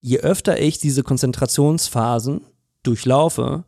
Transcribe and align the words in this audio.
je 0.00 0.18
öfter 0.18 0.60
ich 0.60 0.78
diese 0.78 1.02
Konzentrationsphasen 1.02 2.42
durchlaufe, 2.82 3.64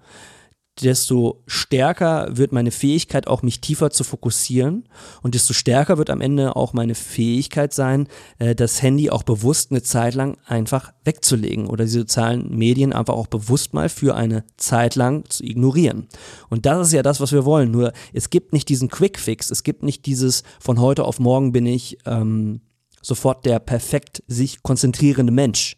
desto 0.80 1.42
stärker 1.46 2.36
wird 2.36 2.52
meine 2.52 2.70
Fähigkeit 2.70 3.26
auch 3.26 3.42
mich 3.42 3.60
tiefer 3.60 3.90
zu 3.90 4.04
fokussieren 4.04 4.88
und 5.20 5.34
desto 5.34 5.52
stärker 5.52 5.98
wird 5.98 6.08
am 6.08 6.22
Ende 6.22 6.56
auch 6.56 6.72
meine 6.72 6.94
Fähigkeit 6.94 7.74
sein, 7.74 8.08
äh, 8.38 8.54
das 8.54 8.80
Handy 8.80 9.10
auch 9.10 9.22
bewusst 9.22 9.70
eine 9.70 9.82
Zeit 9.82 10.14
lang 10.14 10.38
einfach 10.46 10.94
wegzulegen 11.04 11.66
oder 11.66 11.84
die 11.84 11.90
sozialen 11.90 12.56
Medien 12.56 12.94
einfach 12.94 13.14
auch 13.14 13.26
bewusst 13.26 13.74
mal 13.74 13.90
für 13.90 14.14
eine 14.14 14.44
Zeit 14.56 14.94
lang 14.94 15.28
zu 15.28 15.44
ignorieren. 15.44 16.08
Und 16.48 16.64
das 16.64 16.86
ist 16.86 16.92
ja 16.94 17.02
das, 17.02 17.20
was 17.20 17.32
wir 17.32 17.44
wollen. 17.44 17.70
Nur 17.70 17.92
es 18.14 18.30
gibt 18.30 18.54
nicht 18.54 18.68
diesen 18.70 18.88
Quick 18.88 19.18
Fix, 19.18 19.50
es 19.50 19.64
gibt 19.64 19.82
nicht 19.82 20.06
dieses 20.06 20.42
von 20.58 20.80
heute 20.80 21.04
auf 21.04 21.20
morgen 21.20 21.52
bin 21.52 21.66
ich 21.66 21.98
ähm, 22.06 22.62
sofort 23.02 23.44
der 23.44 23.58
perfekt 23.58 24.22
sich 24.26 24.62
konzentrierende 24.62 25.32
Mensch. 25.32 25.76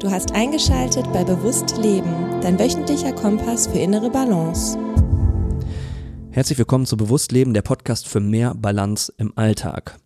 Du 0.00 0.10
hast 0.10 0.32
eingeschaltet 0.32 1.12
bei 1.12 1.24
Bewusst 1.24 1.76
Leben, 1.76 2.40
dein 2.40 2.58
wöchentlicher 2.58 3.12
Kompass 3.12 3.66
für 3.66 3.78
innere 3.78 4.08
Balance. 4.08 4.78
Herzlich 6.30 6.56
willkommen 6.56 6.86
zu 6.86 6.96
Bewusst 6.96 7.32
Leben, 7.32 7.52
der 7.52 7.60
Podcast 7.60 8.08
für 8.08 8.18
mehr 8.18 8.54
Balance 8.54 9.12
im 9.18 9.36
Alltag. 9.36 9.98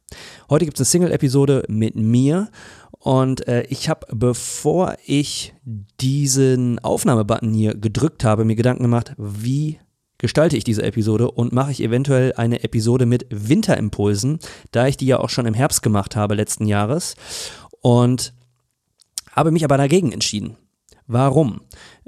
Heute 0.50 0.64
gibt 0.64 0.80
es 0.80 0.80
eine 0.80 0.90
Single-Episode 0.90 1.62
mit 1.68 1.94
mir 1.94 2.50
und 2.90 3.46
äh, 3.46 3.62
ich 3.68 3.88
habe, 3.88 4.08
bevor 4.12 4.96
ich 5.06 5.54
diesen 6.00 6.80
Aufnahmebutton 6.80 7.52
hier 7.52 7.76
gedrückt 7.76 8.24
habe, 8.24 8.44
mir 8.44 8.56
Gedanken 8.56 8.82
gemacht, 8.82 9.14
wie 9.16 9.78
gestalte 10.18 10.56
ich 10.56 10.64
diese 10.64 10.82
Episode 10.82 11.30
und 11.30 11.52
mache 11.52 11.70
ich 11.70 11.80
eventuell 11.80 12.32
eine 12.32 12.64
Episode 12.64 13.06
mit 13.06 13.26
Winterimpulsen, 13.30 14.40
da 14.72 14.88
ich 14.88 14.96
die 14.96 15.06
ja 15.06 15.20
auch 15.20 15.30
schon 15.30 15.46
im 15.46 15.54
Herbst 15.54 15.84
gemacht 15.84 16.16
habe 16.16 16.34
letzten 16.34 16.66
Jahres. 16.66 17.14
Und 17.80 18.34
habe 19.34 19.50
mich 19.50 19.64
aber 19.64 19.76
dagegen 19.76 20.12
entschieden. 20.12 20.56
Warum? 21.06 21.60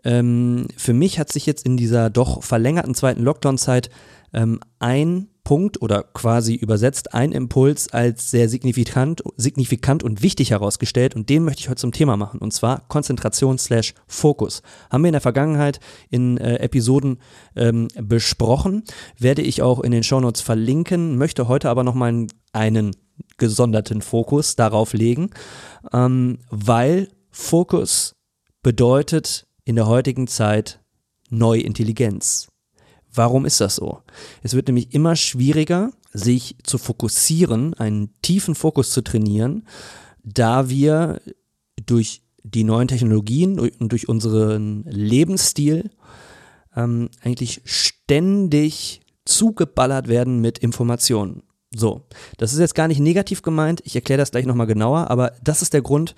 Ähm, 0.04 0.68
für 0.76 0.94
mich 0.94 1.18
hat 1.18 1.32
sich 1.32 1.46
jetzt 1.46 1.66
in 1.66 1.76
dieser 1.76 2.10
doch 2.10 2.42
verlängerten 2.42 2.94
zweiten 2.94 3.22
Lockdown-Zeit 3.22 3.90
ähm, 4.32 4.60
ein 4.78 5.28
Punkt 5.44 5.80
oder 5.80 6.02
quasi 6.02 6.54
übersetzt 6.54 7.14
ein 7.14 7.30
Impuls 7.30 7.92
als 7.92 8.32
sehr 8.32 8.48
signifikant, 8.48 9.22
signifikant 9.36 10.02
und 10.02 10.20
wichtig 10.20 10.50
herausgestellt 10.50 11.14
und 11.14 11.28
den 11.28 11.44
möchte 11.44 11.60
ich 11.60 11.68
heute 11.68 11.80
zum 11.80 11.92
Thema 11.92 12.16
machen 12.16 12.40
und 12.40 12.52
zwar 12.52 12.82
Konzentration 12.88 13.56
slash 13.56 13.94
Fokus. 14.08 14.62
Haben 14.90 15.04
wir 15.04 15.08
in 15.10 15.12
der 15.12 15.20
Vergangenheit 15.20 15.78
in 16.10 16.36
äh, 16.38 16.56
Episoden 16.56 17.18
ähm, 17.54 17.86
besprochen, 17.94 18.82
werde 19.18 19.42
ich 19.42 19.62
auch 19.62 19.78
in 19.80 19.92
den 19.92 20.02
Shownotes 20.02 20.40
verlinken, 20.40 21.16
möchte 21.16 21.46
heute 21.46 21.70
aber 21.70 21.84
nochmal 21.84 22.26
einen, 22.52 22.90
gesonderten 23.38 24.02
Fokus 24.02 24.56
darauf 24.56 24.92
legen, 24.92 25.30
ähm, 25.92 26.38
weil 26.50 27.08
Fokus 27.38 28.16
bedeutet 28.62 29.46
in 29.64 29.76
der 29.76 29.86
heutigen 29.86 30.26
Zeit 30.26 30.80
Neuintelligenz. 31.28 32.48
Warum 33.12 33.44
ist 33.44 33.60
das 33.60 33.76
so? 33.76 34.00
Es 34.42 34.54
wird 34.54 34.68
nämlich 34.68 34.94
immer 34.94 35.16
schwieriger, 35.16 35.92
sich 36.14 36.56
zu 36.62 36.78
fokussieren, 36.78 37.74
einen 37.74 38.14
tiefen 38.22 38.54
Fokus 38.54 38.90
zu 38.90 39.02
trainieren, 39.04 39.68
da 40.24 40.70
wir 40.70 41.20
durch 41.84 42.22
die 42.42 42.64
neuen 42.64 42.88
Technologien 42.88 43.60
und 43.60 43.92
durch 43.92 44.08
unseren 44.08 44.84
Lebensstil 44.84 45.90
ähm, 46.74 47.10
eigentlich 47.20 47.60
ständig 47.66 49.02
zugeballert 49.26 50.08
werden 50.08 50.40
mit 50.40 50.58
Informationen. 50.58 51.42
So, 51.74 52.02
das 52.38 52.52
ist 52.52 52.60
jetzt 52.60 52.76
gar 52.76 52.86
nicht 52.86 53.00
negativ 53.00 53.42
gemeint, 53.42 53.82
ich 53.84 53.96
erkläre 53.96 54.18
das 54.18 54.30
gleich 54.30 54.46
nochmal 54.46 54.68
genauer, 54.68 55.10
aber 55.10 55.32
das 55.42 55.62
ist 55.62 55.74
der 55.74 55.82
Grund, 55.82 56.14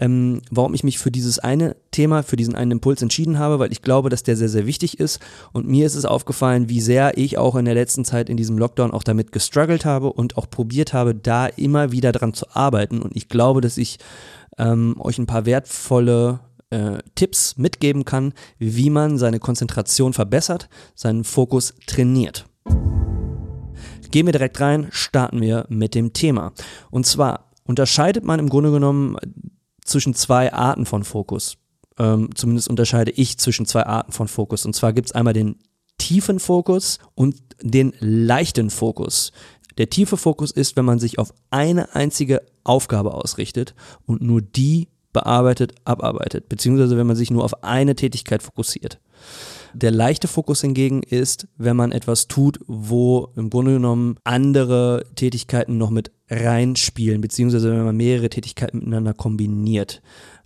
ähm, 0.00 0.40
warum 0.50 0.74
ich 0.74 0.84
mich 0.84 0.98
für 0.98 1.10
dieses 1.10 1.38
eine 1.38 1.76
Thema, 1.90 2.22
für 2.22 2.36
diesen 2.36 2.54
einen 2.54 2.72
Impuls 2.72 3.02
entschieden 3.02 3.38
habe, 3.38 3.58
weil 3.58 3.72
ich 3.72 3.82
glaube, 3.82 4.08
dass 4.08 4.22
der 4.22 4.36
sehr, 4.36 4.48
sehr 4.48 4.66
wichtig 4.66 4.98
ist. 4.98 5.20
Und 5.52 5.68
mir 5.68 5.86
ist 5.86 5.94
es 5.94 6.06
aufgefallen, 6.06 6.68
wie 6.68 6.80
sehr 6.80 7.16
ich 7.18 7.38
auch 7.38 7.56
in 7.56 7.66
der 7.66 7.74
letzten 7.74 8.04
Zeit 8.04 8.28
in 8.30 8.36
diesem 8.36 8.58
Lockdown 8.58 8.90
auch 8.90 9.02
damit 9.02 9.32
gestruggelt 9.32 9.84
habe 9.84 10.12
und 10.12 10.38
auch 10.38 10.48
probiert 10.48 10.92
habe, 10.92 11.14
da 11.14 11.46
immer 11.46 11.92
wieder 11.92 12.12
dran 12.12 12.34
zu 12.34 12.46
arbeiten. 12.52 13.00
Und 13.00 13.14
ich 13.14 13.28
glaube, 13.28 13.60
dass 13.60 13.78
ich 13.78 13.98
ähm, 14.58 14.96
euch 14.98 15.18
ein 15.18 15.26
paar 15.26 15.46
wertvolle 15.46 16.40
äh, 16.70 16.98
Tipps 17.14 17.56
mitgeben 17.58 18.04
kann, 18.04 18.32
wie 18.58 18.90
man 18.90 19.18
seine 19.18 19.40
Konzentration 19.40 20.14
verbessert, 20.14 20.68
seinen 20.94 21.24
Fokus 21.24 21.74
trainiert. 21.86 22.46
Gehen 24.10 24.26
wir 24.26 24.32
direkt 24.32 24.60
rein, 24.60 24.88
starten 24.90 25.40
wir 25.40 25.66
mit 25.68 25.94
dem 25.94 26.12
Thema. 26.12 26.52
Und 26.90 27.06
zwar 27.06 27.50
unterscheidet 27.64 28.24
man 28.24 28.38
im 28.38 28.48
Grunde 28.48 28.70
genommen 28.70 29.16
zwischen 29.84 30.14
zwei 30.14 30.52
Arten 30.52 30.86
von 30.86 31.04
Fokus. 31.04 31.56
Ähm, 31.98 32.30
zumindest 32.34 32.68
unterscheide 32.68 33.10
ich 33.10 33.38
zwischen 33.38 33.66
zwei 33.66 33.86
Arten 33.86 34.12
von 34.12 34.28
Fokus. 34.28 34.66
Und 34.66 34.74
zwar 34.74 34.92
gibt 34.92 35.08
es 35.08 35.12
einmal 35.12 35.32
den 35.32 35.56
tiefen 35.98 36.40
Fokus 36.40 36.98
und 37.14 37.36
den 37.62 37.92
leichten 38.00 38.70
Fokus. 38.70 39.32
Der 39.78 39.90
tiefe 39.90 40.16
Fokus 40.16 40.50
ist, 40.50 40.76
wenn 40.76 40.84
man 40.84 40.98
sich 40.98 41.18
auf 41.18 41.32
eine 41.50 41.94
einzige 41.94 42.42
Aufgabe 42.64 43.14
ausrichtet 43.14 43.74
und 44.06 44.22
nur 44.22 44.42
die 44.42 44.88
bearbeitet, 45.12 45.74
abarbeitet, 45.84 46.48
beziehungsweise 46.48 46.96
wenn 46.98 47.06
man 47.06 47.16
sich 47.16 47.30
nur 47.30 47.44
auf 47.44 47.62
eine 47.64 47.94
Tätigkeit 47.94 48.42
fokussiert. 48.42 49.00
Der 49.76 49.90
leichte 49.90 50.26
Fokus 50.26 50.62
hingegen 50.62 51.02
ist, 51.02 51.48
wenn 51.58 51.76
man 51.76 51.92
etwas 51.92 52.28
tut, 52.28 52.58
wo 52.66 53.28
im 53.36 53.50
Grunde 53.50 53.74
genommen 53.74 54.16
andere 54.24 55.04
Tätigkeiten 55.16 55.76
noch 55.76 55.90
mit 55.90 56.12
reinspielen, 56.30 57.20
beziehungsweise 57.20 57.70
wenn 57.70 57.84
man 57.84 57.94
mehrere 57.94 58.30
Tätigkeiten 58.30 58.78
miteinander 58.78 59.12
kombiniert. 59.12 60.00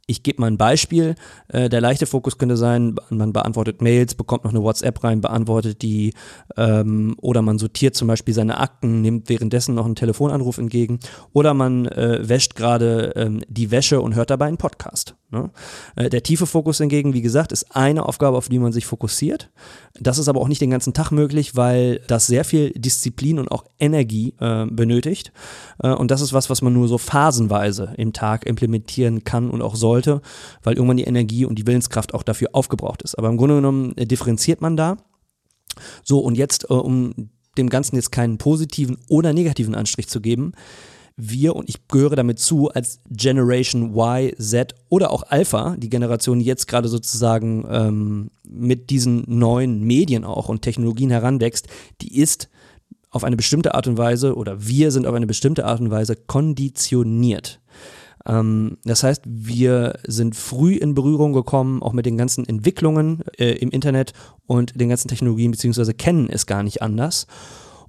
Ich 0.08 0.24
gebe 0.24 0.40
mal 0.40 0.48
ein 0.48 0.58
Beispiel. 0.58 1.14
Äh, 1.46 1.68
der 1.68 1.80
leichte 1.80 2.06
Fokus 2.06 2.38
könnte 2.38 2.56
sein, 2.56 2.96
man 3.10 3.32
beantwortet 3.32 3.80
Mails, 3.80 4.16
bekommt 4.16 4.42
noch 4.42 4.50
eine 4.50 4.64
WhatsApp 4.64 5.04
rein, 5.04 5.20
beantwortet 5.20 5.80
die 5.82 6.12
ähm, 6.56 7.14
oder 7.20 7.40
man 7.40 7.60
sortiert 7.60 7.94
zum 7.94 8.08
Beispiel 8.08 8.34
seine 8.34 8.58
Akten, 8.58 9.00
nimmt 9.00 9.28
währenddessen 9.28 9.76
noch 9.76 9.84
einen 9.84 9.94
Telefonanruf 9.94 10.58
entgegen 10.58 10.98
oder 11.32 11.54
man 11.54 11.86
äh, 11.86 12.28
wäscht 12.28 12.56
gerade 12.56 13.12
ähm, 13.14 13.42
die 13.46 13.70
Wäsche 13.70 14.00
und 14.00 14.16
hört 14.16 14.30
dabei 14.30 14.46
einen 14.46 14.58
Podcast. 14.58 15.14
Ne? 15.30 15.50
Äh, 15.96 16.10
der 16.10 16.22
tiefe 16.22 16.46
Fokus 16.46 16.78
hingegen, 16.78 17.14
wie 17.14 17.22
gesagt, 17.22 17.52
ist 17.52 17.76
eine 17.76 18.06
Aufgabe, 18.06 18.36
auf 18.36 18.48
die 18.48 18.58
man 18.58 18.72
sich 18.72 18.86
fokussiert. 18.86 19.50
Das 19.98 20.18
ist 20.18 20.28
aber 20.28 20.40
auch 20.40 20.48
nicht 20.48 20.60
den 20.60 20.70
ganzen 20.70 20.92
Tag 20.92 21.10
möglich, 21.12 21.54
weil 21.54 22.00
das 22.08 22.26
sehr 22.26 22.44
viel 22.44 22.70
Disziplin 22.70 23.38
und 23.38 23.50
auch 23.50 23.64
Energie 23.78 24.34
äh, 24.40 24.66
benötigt. 24.66 25.32
Äh, 25.82 25.92
und 25.92 26.10
das 26.10 26.20
ist 26.20 26.32
was, 26.32 26.50
was 26.50 26.62
man 26.62 26.72
nur 26.72 26.88
so 26.88 26.98
phasenweise 26.98 27.94
im 27.96 28.12
Tag 28.12 28.46
implementieren 28.46 29.22
kann 29.22 29.50
und 29.50 29.62
auch 29.62 29.76
sollte, 29.76 30.20
weil 30.62 30.74
irgendwann 30.74 30.96
die 30.96 31.04
Energie 31.04 31.44
und 31.44 31.58
die 31.58 31.66
Willenskraft 31.66 32.12
auch 32.12 32.24
dafür 32.24 32.48
aufgebraucht 32.52 33.02
ist. 33.02 33.16
Aber 33.16 33.28
im 33.28 33.36
Grunde 33.36 33.56
genommen 33.56 33.96
äh, 33.96 34.06
differenziert 34.06 34.60
man 34.60 34.76
da. 34.76 34.96
So, 36.02 36.18
und 36.18 36.36
jetzt, 36.36 36.68
äh, 36.70 36.74
um 36.74 37.30
dem 37.56 37.68
Ganzen 37.68 37.96
jetzt 37.96 38.10
keinen 38.10 38.38
positiven 38.38 38.98
oder 39.08 39.32
negativen 39.32 39.74
Anstrich 39.74 40.08
zu 40.08 40.20
geben, 40.20 40.52
wir, 41.28 41.56
und 41.56 41.68
ich 41.68 41.88
gehöre 41.88 42.16
damit 42.16 42.38
zu, 42.38 42.68
als 42.70 43.00
Generation 43.10 43.94
Y, 43.94 44.32
Z 44.38 44.74
oder 44.88 45.10
auch 45.10 45.24
Alpha, 45.28 45.76
die 45.76 45.90
Generation, 45.90 46.38
die 46.38 46.44
jetzt 46.44 46.66
gerade 46.66 46.88
sozusagen 46.88 47.66
ähm, 47.70 48.30
mit 48.48 48.90
diesen 48.90 49.24
neuen 49.26 49.82
Medien 49.84 50.24
auch 50.24 50.48
und 50.48 50.62
Technologien 50.62 51.10
heranwächst, 51.10 51.68
die 52.00 52.18
ist 52.18 52.48
auf 53.10 53.24
eine 53.24 53.36
bestimmte 53.36 53.74
Art 53.74 53.86
und 53.86 53.98
Weise 53.98 54.36
oder 54.36 54.66
wir 54.66 54.90
sind 54.90 55.06
auf 55.06 55.14
eine 55.14 55.26
bestimmte 55.26 55.64
Art 55.64 55.80
und 55.80 55.90
Weise 55.90 56.16
konditioniert. 56.16 57.60
Ähm, 58.26 58.78
das 58.84 59.02
heißt, 59.02 59.22
wir 59.26 59.98
sind 60.06 60.36
früh 60.36 60.74
in 60.74 60.94
Berührung 60.94 61.32
gekommen, 61.32 61.82
auch 61.82 61.92
mit 61.92 62.06
den 62.06 62.16
ganzen 62.16 62.48
Entwicklungen 62.48 63.22
äh, 63.38 63.52
im 63.52 63.70
Internet 63.70 64.12
und 64.46 64.80
den 64.80 64.88
ganzen 64.88 65.08
Technologien, 65.08 65.50
beziehungsweise 65.50 65.94
kennen 65.94 66.28
es 66.30 66.46
gar 66.46 66.62
nicht 66.62 66.82
anders 66.82 67.26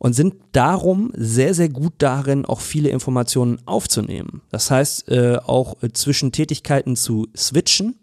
und 0.03 0.13
sind 0.13 0.34
darum 0.51 1.12
sehr, 1.16 1.53
sehr 1.53 1.69
gut 1.69 1.94
darin, 2.00 2.44
auch 2.44 2.59
viele 2.59 2.89
Informationen 2.89 3.59
aufzunehmen. 3.67 4.41
Das 4.50 4.72
heißt, 4.72 5.09
äh, 5.09 5.38
auch 5.45 5.84
äh, 5.84 5.94
zwischen 5.94 6.31
Tätigkeiten 6.31 6.95
zu 6.95 7.28
switchen 7.38 8.00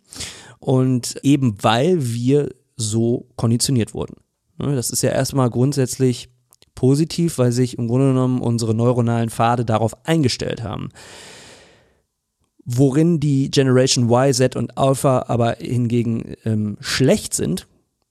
und 0.61 1.19
eben 1.25 1.57
weil 1.61 1.97
wir 2.15 2.51
so 2.77 3.27
konditioniert 3.35 3.95
wurden. 3.95 4.15
Ne, 4.59 4.77
das 4.77 4.91
ist 4.91 5.03
ja 5.03 5.11
erstmal 5.11 5.51
grundsätzlich 5.51 6.29
positiv, 6.77 7.37
weil 7.39 7.51
sich 7.51 7.77
im 7.77 7.89
Grunde 7.89 8.11
genommen 8.11 8.43
unsere 8.43 8.75
neuronalen 8.75 9.29
Pfade 9.29 9.65
darauf 9.65 10.07
eingestellt 10.07 10.63
haben. 10.63 10.91
Worin 12.65 13.19
die 13.19 13.51
Generation 13.51 14.09
Y, 14.09 14.33
Z 14.33 14.55
und 14.55 14.79
Alpha 14.79 15.25
aber 15.27 15.57
hingegen 15.59 16.37
ähm, 16.45 16.77
schlecht 16.79 17.35
sind, 17.35 17.67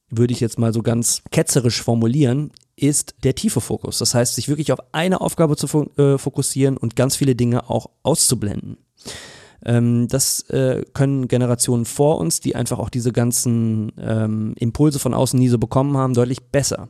würde 0.10 0.34
ich 0.34 0.42
jetzt 0.42 0.60
mal 0.60 0.74
so 0.74 0.82
ganz 0.82 1.22
ketzerisch 1.32 1.82
formulieren, 1.82 2.52
ist 2.78 3.16
der 3.24 3.36
tiefe 3.36 3.60
Fokus. 3.60 3.98
Das 3.98 4.14
heißt, 4.14 4.36
sich 4.36 4.48
wirklich 4.48 4.72
auf 4.72 4.80
eine 4.94 5.20
Aufgabe 5.20 5.58
zu 5.58 5.68
äh, 5.98 6.18
fokussieren 6.18 6.78
und 6.78 6.96
ganz 6.96 7.16
viele 7.16 7.36
Dinge 7.36 7.70
auch 7.70 7.90
auszublenden. 8.04 8.78
Ähm, 9.66 10.08
das 10.08 10.42
äh, 10.50 10.84
können 10.94 11.28
Generationen 11.28 11.86
vor 11.86 12.20
uns, 12.20 12.40
die 12.40 12.56
einfach 12.56 12.80
auch 12.80 12.90
diese 12.90 13.12
ganzen 13.12 13.92
ähm, 14.00 14.54
Impulse 14.58 15.00
von 15.00 15.14
außen 15.14 15.40
nie 15.40 15.50
so 15.50 15.58
bekommen 15.58 15.98
haben, 15.98 16.14
deutlich 16.14 16.52
besser. 16.52 16.90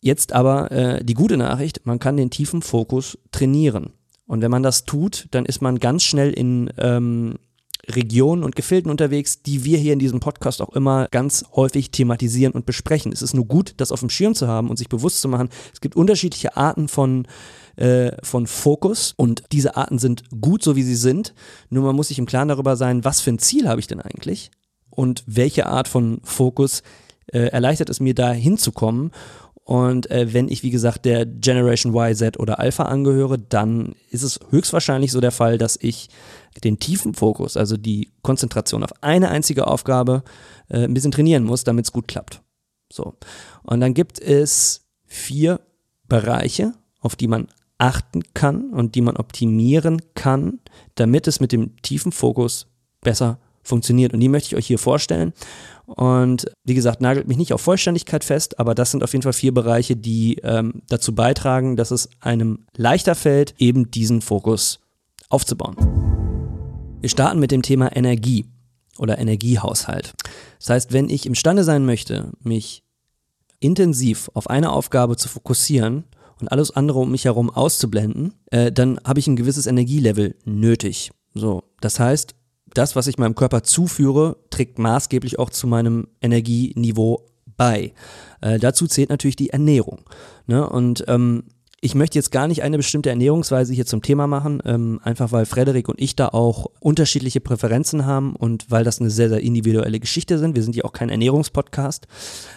Jetzt 0.00 0.32
aber 0.32 0.72
äh, 0.72 1.04
die 1.04 1.14
gute 1.14 1.36
Nachricht, 1.36 1.86
man 1.86 1.98
kann 1.98 2.16
den 2.16 2.30
tiefen 2.30 2.62
Fokus 2.62 3.18
trainieren. 3.32 3.92
Und 4.26 4.42
wenn 4.42 4.50
man 4.50 4.62
das 4.62 4.84
tut, 4.84 5.28
dann 5.30 5.44
ist 5.44 5.60
man 5.60 5.78
ganz 5.78 6.02
schnell 6.02 6.32
in 6.32 6.72
ähm, 6.78 7.38
Regionen 7.94 8.44
und 8.44 8.56
Gefilden 8.56 8.90
unterwegs, 8.90 9.42
die 9.42 9.64
wir 9.64 9.78
hier 9.78 9.92
in 9.92 9.98
diesem 9.98 10.20
Podcast 10.20 10.62
auch 10.62 10.70
immer 10.70 11.08
ganz 11.10 11.44
häufig 11.54 11.90
thematisieren 11.90 12.52
und 12.52 12.66
besprechen. 12.66 13.12
Es 13.12 13.22
ist 13.22 13.34
nur 13.34 13.46
gut, 13.46 13.74
das 13.76 13.92
auf 13.92 14.00
dem 14.00 14.10
Schirm 14.10 14.34
zu 14.34 14.48
haben 14.48 14.70
und 14.70 14.76
sich 14.76 14.88
bewusst 14.88 15.20
zu 15.20 15.28
machen, 15.28 15.48
es 15.72 15.80
gibt 15.80 15.96
unterschiedliche 15.96 16.56
Arten 16.56 16.88
von 16.88 17.26
äh, 17.76 18.12
von 18.22 18.46
Fokus 18.46 19.14
und 19.16 19.44
diese 19.52 19.76
Arten 19.76 19.98
sind 19.98 20.24
gut, 20.40 20.62
so 20.62 20.76
wie 20.76 20.82
sie 20.82 20.96
sind. 20.96 21.34
Nur 21.70 21.84
man 21.84 21.96
muss 21.96 22.08
sich 22.08 22.18
im 22.18 22.26
Klaren 22.26 22.48
darüber 22.48 22.76
sein, 22.76 23.04
was 23.04 23.20
für 23.20 23.30
ein 23.30 23.38
Ziel 23.38 23.68
habe 23.68 23.80
ich 23.80 23.86
denn 23.86 24.00
eigentlich 24.00 24.50
und 24.90 25.22
welche 25.26 25.66
Art 25.66 25.88
von 25.88 26.20
Fokus 26.24 26.82
äh, 27.32 27.46
erleichtert 27.46 27.88
es 27.88 28.00
mir 28.00 28.14
da 28.14 28.32
hinzukommen 28.32 29.12
und 29.64 30.10
äh, 30.10 30.32
wenn 30.32 30.48
ich, 30.48 30.62
wie 30.62 30.70
gesagt, 30.70 31.04
der 31.04 31.26
Generation 31.26 31.94
Y, 31.94 32.14
Z 32.14 32.40
oder 32.40 32.58
Alpha 32.58 32.84
angehöre, 32.84 33.38
dann 33.38 33.94
ist 34.10 34.22
es 34.22 34.40
höchstwahrscheinlich 34.50 35.12
so 35.12 35.20
der 35.20 35.30
Fall, 35.30 35.58
dass 35.58 35.78
ich 35.80 36.08
den 36.64 36.78
tiefen 36.78 37.14
Fokus, 37.14 37.56
also 37.56 37.76
die 37.76 38.10
Konzentration 38.22 38.82
auf 38.82 38.90
eine 39.02 39.28
einzige 39.28 39.66
Aufgabe, 39.66 40.24
äh, 40.68 40.84
ein 40.84 40.94
bisschen 40.94 41.12
trainieren 41.12 41.44
muss, 41.44 41.64
damit 41.64 41.84
es 41.84 41.92
gut 41.92 42.08
klappt. 42.08 42.42
So. 42.92 43.14
Und 43.62 43.80
dann 43.80 43.94
gibt 43.94 44.18
es 44.18 44.88
vier 45.06 45.60
Bereiche, 46.08 46.72
auf 47.00 47.14
die 47.14 47.28
man 47.28 47.48
achten 47.78 48.22
kann 48.34 48.70
und 48.70 48.94
die 48.94 49.00
man 49.00 49.16
optimieren 49.16 50.02
kann, 50.14 50.60
damit 50.96 51.28
es 51.28 51.40
mit 51.40 51.52
dem 51.52 51.76
tiefen 51.82 52.12
Fokus 52.12 52.66
besser 53.00 53.38
funktioniert. 53.62 54.12
Und 54.12 54.20
die 54.20 54.28
möchte 54.28 54.48
ich 54.48 54.56
euch 54.56 54.66
hier 54.66 54.78
vorstellen. 54.78 55.32
Und 55.86 56.50
wie 56.64 56.74
gesagt, 56.74 57.00
nagelt 57.00 57.26
mich 57.26 57.36
nicht 57.36 57.52
auf 57.52 57.60
Vollständigkeit 57.60 58.22
fest, 58.22 58.58
aber 58.60 58.74
das 58.74 58.90
sind 58.90 59.02
auf 59.02 59.12
jeden 59.12 59.22
Fall 59.22 59.32
vier 59.32 59.52
Bereiche, 59.52 59.96
die 59.96 60.36
ähm, 60.42 60.82
dazu 60.88 61.14
beitragen, 61.14 61.76
dass 61.76 61.90
es 61.90 62.08
einem 62.20 62.66
leichter 62.76 63.14
fällt, 63.14 63.54
eben 63.58 63.90
diesen 63.90 64.20
Fokus 64.20 64.78
aufzubauen. 65.28 65.76
Wir 67.00 67.08
starten 67.08 67.40
mit 67.40 67.50
dem 67.50 67.62
Thema 67.62 67.94
Energie 67.96 68.46
oder 68.98 69.18
Energiehaushalt. 69.18 70.12
Das 70.58 70.70
heißt, 70.70 70.92
wenn 70.92 71.08
ich 71.08 71.26
imstande 71.26 71.64
sein 71.64 71.84
möchte, 71.84 72.30
mich 72.42 72.84
intensiv 73.58 74.30
auf 74.34 74.48
eine 74.48 74.70
Aufgabe 74.70 75.16
zu 75.16 75.28
fokussieren 75.28 76.04
und 76.40 76.48
alles 76.48 76.70
andere 76.70 76.98
um 76.98 77.10
mich 77.10 77.24
herum 77.24 77.50
auszublenden, 77.50 78.34
äh, 78.50 78.70
dann 78.70 79.00
habe 79.04 79.20
ich 79.20 79.26
ein 79.26 79.36
gewisses 79.36 79.66
Energielevel 79.66 80.36
nötig. 80.44 81.10
So, 81.34 81.62
das 81.80 82.00
heißt, 82.00 82.34
das, 82.74 82.96
was 82.96 83.06
ich 83.06 83.18
meinem 83.18 83.34
Körper 83.34 83.62
zuführe, 83.62 84.36
trägt 84.50 84.78
maßgeblich 84.78 85.38
auch 85.38 85.50
zu 85.50 85.66
meinem 85.66 86.08
Energieniveau 86.20 87.26
bei. 87.56 87.92
Äh, 88.40 88.58
dazu 88.58 88.86
zählt 88.86 89.10
natürlich 89.10 89.36
die 89.36 89.50
Ernährung. 89.50 90.00
Ne? 90.46 90.68
Und 90.68 91.04
ähm, 91.08 91.44
ich 91.82 91.94
möchte 91.94 92.18
jetzt 92.18 92.30
gar 92.30 92.46
nicht 92.46 92.62
eine 92.62 92.76
bestimmte 92.76 93.08
Ernährungsweise 93.08 93.72
hier 93.72 93.86
zum 93.86 94.02
Thema 94.02 94.26
machen, 94.26 94.62
ähm, 94.66 95.00
einfach 95.02 95.32
weil 95.32 95.46
Frederik 95.46 95.88
und 95.88 95.98
ich 95.98 96.14
da 96.14 96.28
auch 96.28 96.66
unterschiedliche 96.78 97.40
Präferenzen 97.40 98.04
haben 98.04 98.36
und 98.36 98.70
weil 98.70 98.84
das 98.84 99.00
eine 99.00 99.08
sehr, 99.08 99.30
sehr 99.30 99.40
individuelle 99.40 99.98
Geschichte 99.98 100.38
sind. 100.38 100.54
Wir 100.54 100.62
sind 100.62 100.76
ja 100.76 100.84
auch 100.84 100.92
kein 100.92 101.08
Ernährungspodcast. 101.08 102.06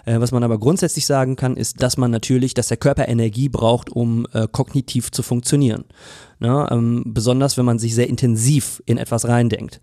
Äh, 0.05 0.19
was 0.19 0.33
man 0.33 0.43
aber 0.43 0.59
grundsätzlich 0.59 1.05
sagen 1.05 1.37
kann, 1.37 1.55
ist, 1.55 1.81
dass 1.81 1.95
man 1.95 2.11
natürlich, 2.11 2.53
dass 2.53 2.67
der 2.67 2.77
Körper 2.77 3.07
Energie 3.07 3.47
braucht, 3.47 3.89
um 3.89 4.27
äh, 4.33 4.47
kognitiv 4.51 5.09
zu 5.11 5.23
funktionieren. 5.23 5.85
Ne? 6.39 6.67
Ähm, 6.69 7.03
besonders 7.05 7.57
wenn 7.57 7.65
man 7.65 7.79
sich 7.79 7.95
sehr 7.95 8.09
intensiv 8.09 8.83
in 8.85 8.97
etwas 8.97 9.25
reindenkt. 9.25 9.79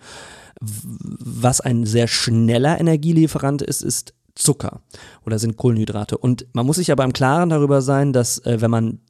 Was 0.61 1.63
ein 1.63 1.87
sehr 1.87 2.09
schneller 2.09 2.79
Energielieferant 2.79 3.63
ist, 3.63 3.81
ist 3.81 4.13
Zucker 4.35 4.83
oder 5.25 5.39
sind 5.39 5.57
Kohlenhydrate. 5.57 6.19
Und 6.19 6.47
man 6.53 6.67
muss 6.67 6.77
sich 6.77 6.93
aber 6.93 7.05
im 7.05 7.15
Klaren 7.15 7.49
darüber 7.49 7.81
sein, 7.81 8.13
dass 8.13 8.39
äh, 8.45 8.61
wenn 8.61 8.71
man 8.71 9.01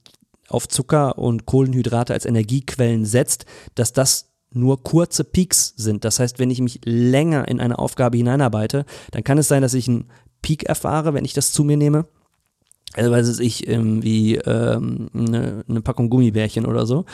auf 0.51 0.69
Zucker 0.69 1.19
und 1.19 1.47
Kohlenhydrate 1.47 2.13
als 2.13 2.27
Energiequellen 2.27 3.05
setzt, 3.05 3.47
dass 3.75 3.93
das 3.93 4.31
nur 4.53 4.83
kurze 4.83 5.25
Peaks 5.25 5.75
sind. 5.77 6.05
Das 6.05 6.19
heißt, 6.19 6.39
wenn 6.39 6.51
ich 6.51 6.61
mich 6.61 6.81
länger 6.85 7.47
in 7.49 7.61
eine 7.61 7.79
Aufgabe 7.79 8.17
hineinarbeite, 8.17 8.85
dann 9.13 9.25
kann 9.25 9.39
es 9.39 9.49
sein, 9.49 9.63
dass 9.63 9.75
ich 9.75 9.89
einen 9.89 10.11
Peak 10.43 10.65
erfahre, 10.65 11.15
wenn 11.15 11.25
ich 11.25 11.35
das 11.35 11.53
zu 11.53 11.65
mir 11.65 11.77
nehme. 11.77 12.07
Also 12.95 13.13
weiß 13.13 13.39
ich, 13.39 13.69
irgendwie 13.69 14.37
ähm, 14.37 15.09
eine, 15.15 15.65
eine 15.69 15.81
Packung 15.81 16.11
Gummibärchen 16.11 16.67
oder 16.67 16.87
so. 16.87 17.05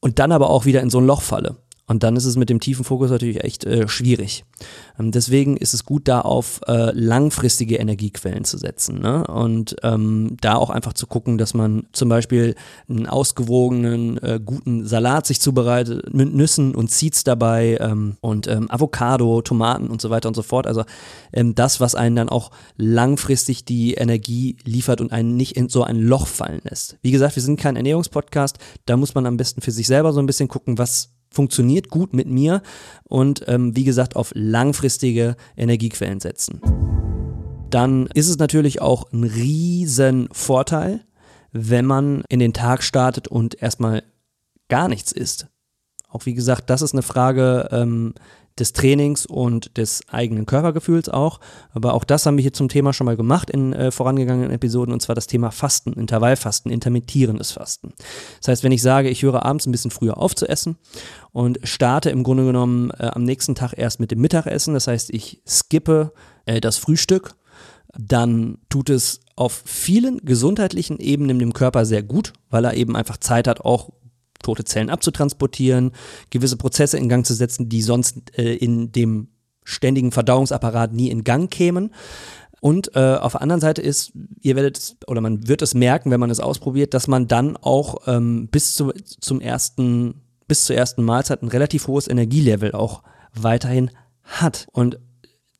Und 0.00 0.18
dann 0.18 0.32
aber 0.32 0.50
auch 0.50 0.64
wieder 0.64 0.80
in 0.80 0.90
so 0.90 0.98
ein 0.98 1.06
Loch 1.06 1.22
falle. 1.22 1.56
Und 1.90 2.04
dann 2.04 2.14
ist 2.14 2.24
es 2.24 2.36
mit 2.36 2.48
dem 2.50 2.60
tiefen 2.60 2.84
Fokus 2.84 3.10
natürlich 3.10 3.42
echt 3.42 3.64
äh, 3.64 3.88
schwierig. 3.88 4.44
Ähm, 4.96 5.10
deswegen 5.10 5.56
ist 5.56 5.74
es 5.74 5.84
gut, 5.84 6.06
da 6.06 6.20
auf 6.20 6.60
äh, 6.68 6.92
langfristige 6.92 7.78
Energiequellen 7.78 8.44
zu 8.44 8.58
setzen. 8.58 9.00
Ne? 9.00 9.26
Und 9.26 9.74
ähm, 9.82 10.36
da 10.40 10.54
auch 10.54 10.70
einfach 10.70 10.92
zu 10.92 11.08
gucken, 11.08 11.36
dass 11.36 11.52
man 11.52 11.88
zum 11.90 12.08
Beispiel 12.08 12.54
einen 12.88 13.08
ausgewogenen, 13.08 14.18
äh, 14.18 14.38
guten 14.38 14.86
Salat 14.86 15.26
sich 15.26 15.40
zubereitet, 15.40 16.14
mit 16.14 16.32
Nüssen 16.32 16.76
und 16.76 16.92
Seeds 16.92 17.24
dabei 17.24 17.76
ähm, 17.80 18.16
und 18.20 18.46
ähm, 18.46 18.70
Avocado, 18.70 19.42
Tomaten 19.42 19.88
und 19.88 20.00
so 20.00 20.10
weiter 20.10 20.28
und 20.28 20.36
so 20.36 20.42
fort. 20.42 20.68
Also 20.68 20.84
ähm, 21.32 21.56
das, 21.56 21.80
was 21.80 21.96
einen 21.96 22.14
dann 22.14 22.28
auch 22.28 22.52
langfristig 22.76 23.64
die 23.64 23.94
Energie 23.94 24.58
liefert 24.62 25.00
und 25.00 25.10
einen 25.10 25.34
nicht 25.34 25.56
in 25.56 25.68
so 25.68 25.82
ein 25.82 25.96
Loch 25.96 26.28
fallen 26.28 26.60
lässt. 26.62 26.98
Wie 27.02 27.10
gesagt, 27.10 27.34
wir 27.34 27.42
sind 27.42 27.58
kein 27.58 27.74
Ernährungspodcast. 27.74 28.58
Da 28.86 28.96
muss 28.96 29.16
man 29.16 29.26
am 29.26 29.36
besten 29.36 29.60
für 29.60 29.72
sich 29.72 29.88
selber 29.88 30.12
so 30.12 30.20
ein 30.20 30.26
bisschen 30.26 30.46
gucken, 30.46 30.78
was 30.78 31.10
funktioniert 31.32 31.88
gut 31.88 32.12
mit 32.12 32.28
mir 32.28 32.62
und 33.04 33.44
ähm, 33.46 33.76
wie 33.76 33.84
gesagt 33.84 34.16
auf 34.16 34.32
langfristige 34.34 35.36
Energiequellen 35.56 36.20
setzen. 36.20 36.60
Dann 37.70 38.08
ist 38.14 38.28
es 38.28 38.38
natürlich 38.38 38.82
auch 38.82 39.12
ein 39.12 39.24
riesen 39.24 40.28
Vorteil, 40.32 41.04
wenn 41.52 41.86
man 41.86 42.24
in 42.28 42.40
den 42.40 42.52
Tag 42.52 42.82
startet 42.82 43.28
und 43.28 43.62
erstmal 43.62 44.02
gar 44.68 44.88
nichts 44.88 45.12
isst. 45.12 45.46
Auch 46.08 46.26
wie 46.26 46.34
gesagt, 46.34 46.70
das 46.70 46.82
ist 46.82 46.92
eine 46.92 47.02
Frage 47.02 47.68
ähm, 47.70 48.14
des 48.60 48.72
Trainings 48.72 49.26
und 49.26 49.76
des 49.76 50.02
eigenen 50.08 50.46
Körpergefühls 50.46 51.08
auch. 51.08 51.40
Aber 51.72 51.94
auch 51.94 52.04
das 52.04 52.26
haben 52.26 52.36
wir 52.36 52.42
hier 52.42 52.52
zum 52.52 52.68
Thema 52.68 52.92
schon 52.92 53.06
mal 53.06 53.16
gemacht 53.16 53.50
in 53.50 53.72
äh, 53.72 53.90
vorangegangenen 53.90 54.50
Episoden 54.50 54.92
und 54.92 55.00
zwar 55.00 55.14
das 55.14 55.26
Thema 55.26 55.50
Fasten, 55.50 55.92
Intervallfasten, 55.94 56.70
intermittierendes 56.70 57.52
Fasten. 57.52 57.92
Das 58.38 58.48
heißt, 58.48 58.64
wenn 58.64 58.72
ich 58.72 58.82
sage, 58.82 59.08
ich 59.08 59.22
höre 59.22 59.44
abends 59.44 59.66
ein 59.66 59.72
bisschen 59.72 59.90
früher 59.90 60.18
auf 60.18 60.34
zu 60.36 60.48
essen 60.48 60.76
und 61.32 61.58
starte 61.64 62.10
im 62.10 62.22
Grunde 62.22 62.44
genommen 62.44 62.90
äh, 62.90 63.10
am 63.12 63.24
nächsten 63.24 63.54
Tag 63.54 63.74
erst 63.76 64.00
mit 64.00 64.10
dem 64.10 64.20
Mittagessen, 64.20 64.74
das 64.74 64.86
heißt, 64.86 65.10
ich 65.10 65.42
skippe 65.46 66.12
äh, 66.46 66.60
das 66.60 66.76
Frühstück, 66.76 67.34
dann 67.98 68.58
tut 68.68 68.90
es 68.90 69.20
auf 69.36 69.62
vielen 69.64 70.18
gesundheitlichen 70.18 70.98
Ebenen 70.98 71.38
dem 71.38 71.52
Körper 71.52 71.84
sehr 71.84 72.02
gut, 72.02 72.32
weil 72.50 72.64
er 72.64 72.74
eben 72.74 72.94
einfach 72.94 73.16
Zeit 73.16 73.48
hat, 73.48 73.62
auch 73.62 73.90
tote 74.50 74.64
Zellen 74.64 74.90
abzutransportieren, 74.90 75.92
gewisse 76.30 76.56
Prozesse 76.56 76.98
in 76.98 77.08
Gang 77.08 77.24
zu 77.24 77.34
setzen, 77.34 77.68
die 77.68 77.82
sonst 77.82 78.36
äh, 78.36 78.54
in 78.54 78.90
dem 78.92 79.28
ständigen 79.64 80.10
Verdauungsapparat 80.10 80.92
nie 80.92 81.10
in 81.10 81.22
Gang 81.22 81.50
kämen. 81.50 81.94
Und 82.60 82.94
äh, 82.94 83.14
auf 83.14 83.32
der 83.32 83.42
anderen 83.42 83.60
Seite 83.60 83.80
ist, 83.80 84.12
ihr 84.40 84.56
werdet 84.56 84.76
es, 84.76 84.96
oder 85.06 85.20
man 85.20 85.48
wird 85.48 85.62
es 85.62 85.74
merken, 85.74 86.10
wenn 86.10 86.20
man 86.20 86.30
es 86.30 86.40
ausprobiert, 86.40 86.92
dass 86.92 87.06
man 87.06 87.28
dann 87.28 87.56
auch 87.56 88.06
ähm, 88.06 88.48
bis 88.48 88.74
zu, 88.74 88.92
zum 89.20 89.40
ersten, 89.40 90.22
bis 90.46 90.64
zur 90.64 90.76
ersten 90.76 91.04
Mahlzeit 91.04 91.42
ein 91.42 91.48
relativ 91.48 91.86
hohes 91.86 92.08
Energielevel 92.08 92.72
auch 92.72 93.02
weiterhin 93.32 93.90
hat. 94.24 94.66
Und 94.72 94.98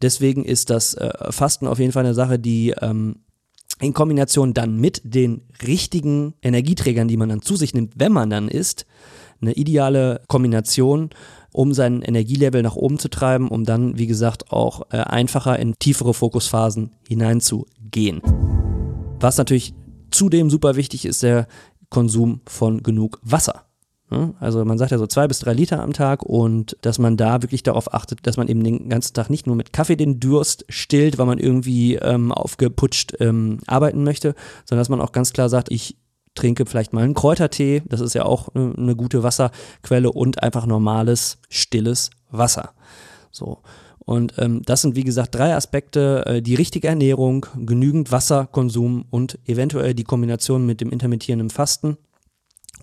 deswegen 0.03 0.45
ist 0.45 0.69
das 0.69 0.95
äh, 0.95 1.11
Fasten 1.31 1.69
auf 1.69 1.79
jeden 1.79 1.93
Fall 1.93 2.05
eine 2.05 2.15
Sache, 2.15 2.39
die 2.39 2.75
ähm, 2.81 3.21
in 3.81 3.95
Kombination 3.95 4.55
dann 4.55 4.77
mit 4.77 5.01
den 5.05 5.43
richtigen 5.67 6.35
Energieträgern, 6.43 7.09
die 7.09 7.17
man 7.17 7.29
dann 7.29 7.43
zu 7.43 7.57
sich 7.57 7.75
nimmt, 7.75 7.95
wenn 7.97 8.13
man 8.13 8.31
dann 8.31 8.49
isst, 8.49 8.87
eine 9.41 9.53
ideale 9.53 10.21
Kombination, 10.29 11.11
um 11.53 11.73
sein 11.73 12.03
Energielevel 12.03 12.63
nach 12.63 12.77
oben 12.77 12.99
zu 12.99 13.09
treiben, 13.09 13.49
um 13.49 13.65
dann, 13.65 13.99
wie 13.99 14.07
gesagt, 14.07 14.53
auch 14.53 14.83
äh, 14.91 14.99
einfacher 14.99 15.59
in 15.59 15.75
tiefere 15.79 16.15
Fokusphasen 16.15 16.93
hineinzugehen. 17.09 18.21
Was 19.19 19.39
natürlich 19.39 19.75
zudem 20.11 20.51
super 20.51 20.77
wichtig 20.77 21.07
ist, 21.07 21.23
der 21.23 21.47
Konsum 21.89 22.41
von 22.47 22.83
genug 22.83 23.19
Wasser. 23.23 23.70
Ne? 24.11 24.35
Also 24.41 24.65
man 24.65 24.77
sagt 24.77 24.91
ja 24.91 24.99
so 24.99 25.07
zwei 25.07 25.29
bis 25.29 25.39
drei 25.39 25.53
Liter 25.53 25.81
am 25.81 25.93
Tag 25.93 26.23
und 26.23 26.77
dass 26.83 26.99
man 26.99 27.17
da 27.17 27.43
wirklich 27.43 27.63
darauf 27.63 27.95
achtet, 27.95 28.27
dass 28.27 28.37
man 28.37 28.49
eben 28.49 28.65
den 28.65 28.89
ganzen 28.89 29.15
Tag 29.15 29.31
nicht 29.31 29.47
nur 29.47 29.55
mit 29.55 29.73
Kaffee 29.73 29.97
den 29.97 30.19
Durst 30.19 30.65
stillt, 30.69 31.17
weil 31.19 31.27
man 31.27 31.39
irgendwie 31.39 31.95
ähm, 31.95 32.33
aufgeputscht 32.33 33.15
ähm, 33.21 33.59
arbeiten 33.67 34.03
möchte, 34.03 34.35
sondern 34.65 34.81
dass 34.81 34.89
man 34.89 35.01
auch 35.01 35.13
ganz 35.13 35.33
klar 35.33 35.49
sagt, 35.49 35.71
ich 35.71 35.97
trinke 36.35 36.67
vielleicht 36.67 36.93
mal 36.93 37.05
einen 37.05 37.15
Kräutertee, 37.15 37.83
das 37.87 38.01
ist 38.01 38.15
ja 38.15 38.25
auch 38.25 38.49
eine, 38.55 38.75
eine 38.77 38.97
gute 38.97 39.23
Wasserquelle 39.23 40.11
und 40.11 40.43
einfach 40.43 40.67
normales, 40.67 41.39
stilles 41.49 42.11
Wasser. 42.31 42.71
So. 43.31 43.59
Und 43.99 44.35
ähm, 44.39 44.63
das 44.65 44.83
sind, 44.83 44.97
wie 44.97 45.05
gesagt, 45.05 45.37
drei 45.37 45.55
Aspekte, 45.55 46.25
äh, 46.27 46.43
die 46.43 46.57
richtige 46.57 46.89
Ernährung, 46.89 47.47
genügend 47.65 48.11
Wasserkonsum 48.11 49.05
und 49.11 49.39
eventuell 49.47 49.95
die 49.95 50.05
Kombination 50.05 50.67
mit 50.67 50.81
dem 50.81 50.91
intermittierenden 50.91 51.51
Fasten 51.51 51.97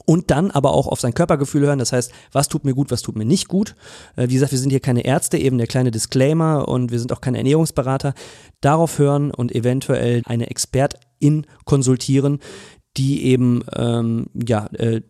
und 0.08 0.32
dann 0.32 0.52
aber 0.52 0.74
auch 0.74 0.88
auf 0.88 1.02
sein 1.02 1.14
Körpergefühl 1.14 1.64
hören. 1.64 1.80
Das 1.80 1.92
heißt, 1.92 2.14
was 2.32 2.48
tut 2.48 2.64
mir 2.64 2.74
gut, 2.74 2.92
was 2.92 3.02
tut 3.02 3.18
mir 3.18 3.26
nicht 3.26 3.50
gut. 3.50 3.76
Äh, 4.16 4.30
wie 4.30 4.36
gesagt, 4.36 4.54
wir 4.54 4.60
sind 4.60 4.70
hier 4.70 4.80
keine 4.80 5.06
Ärzte, 5.06 5.38
eben 5.38 5.58
der 5.58 5.68
kleine 5.68 5.92
Disclaimer 5.92 6.68
und 6.68 6.92
wir 6.92 7.00
sind 7.00 7.12
auch 7.12 7.20
keine 7.20 7.38
Ernährungsberater. 7.38 8.14
Darauf 8.62 8.98
hören 9.00 9.32
und 9.32 9.54
eventuell 9.54 10.22
eine 10.26 10.50
Expertin 10.50 11.46
konsultieren, 11.66 12.40
die 12.96 13.26
eben 13.26 13.64
ähm, 13.76 14.28
ja 14.34 14.68
äh, 14.68 15.02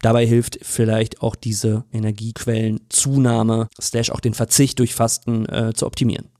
dabei 0.00 0.26
hilft 0.26 0.60
vielleicht 0.62 1.20
auch 1.20 1.36
diese 1.36 1.84
Energiequellenzunahme, 1.92 3.68
slash 3.80 4.10
auch 4.10 4.20
den 4.20 4.34
Verzicht 4.34 4.78
durch 4.78 4.94
Fasten 4.94 5.46
äh, 5.46 5.72
zu 5.74 5.86
optimieren. 5.86 6.30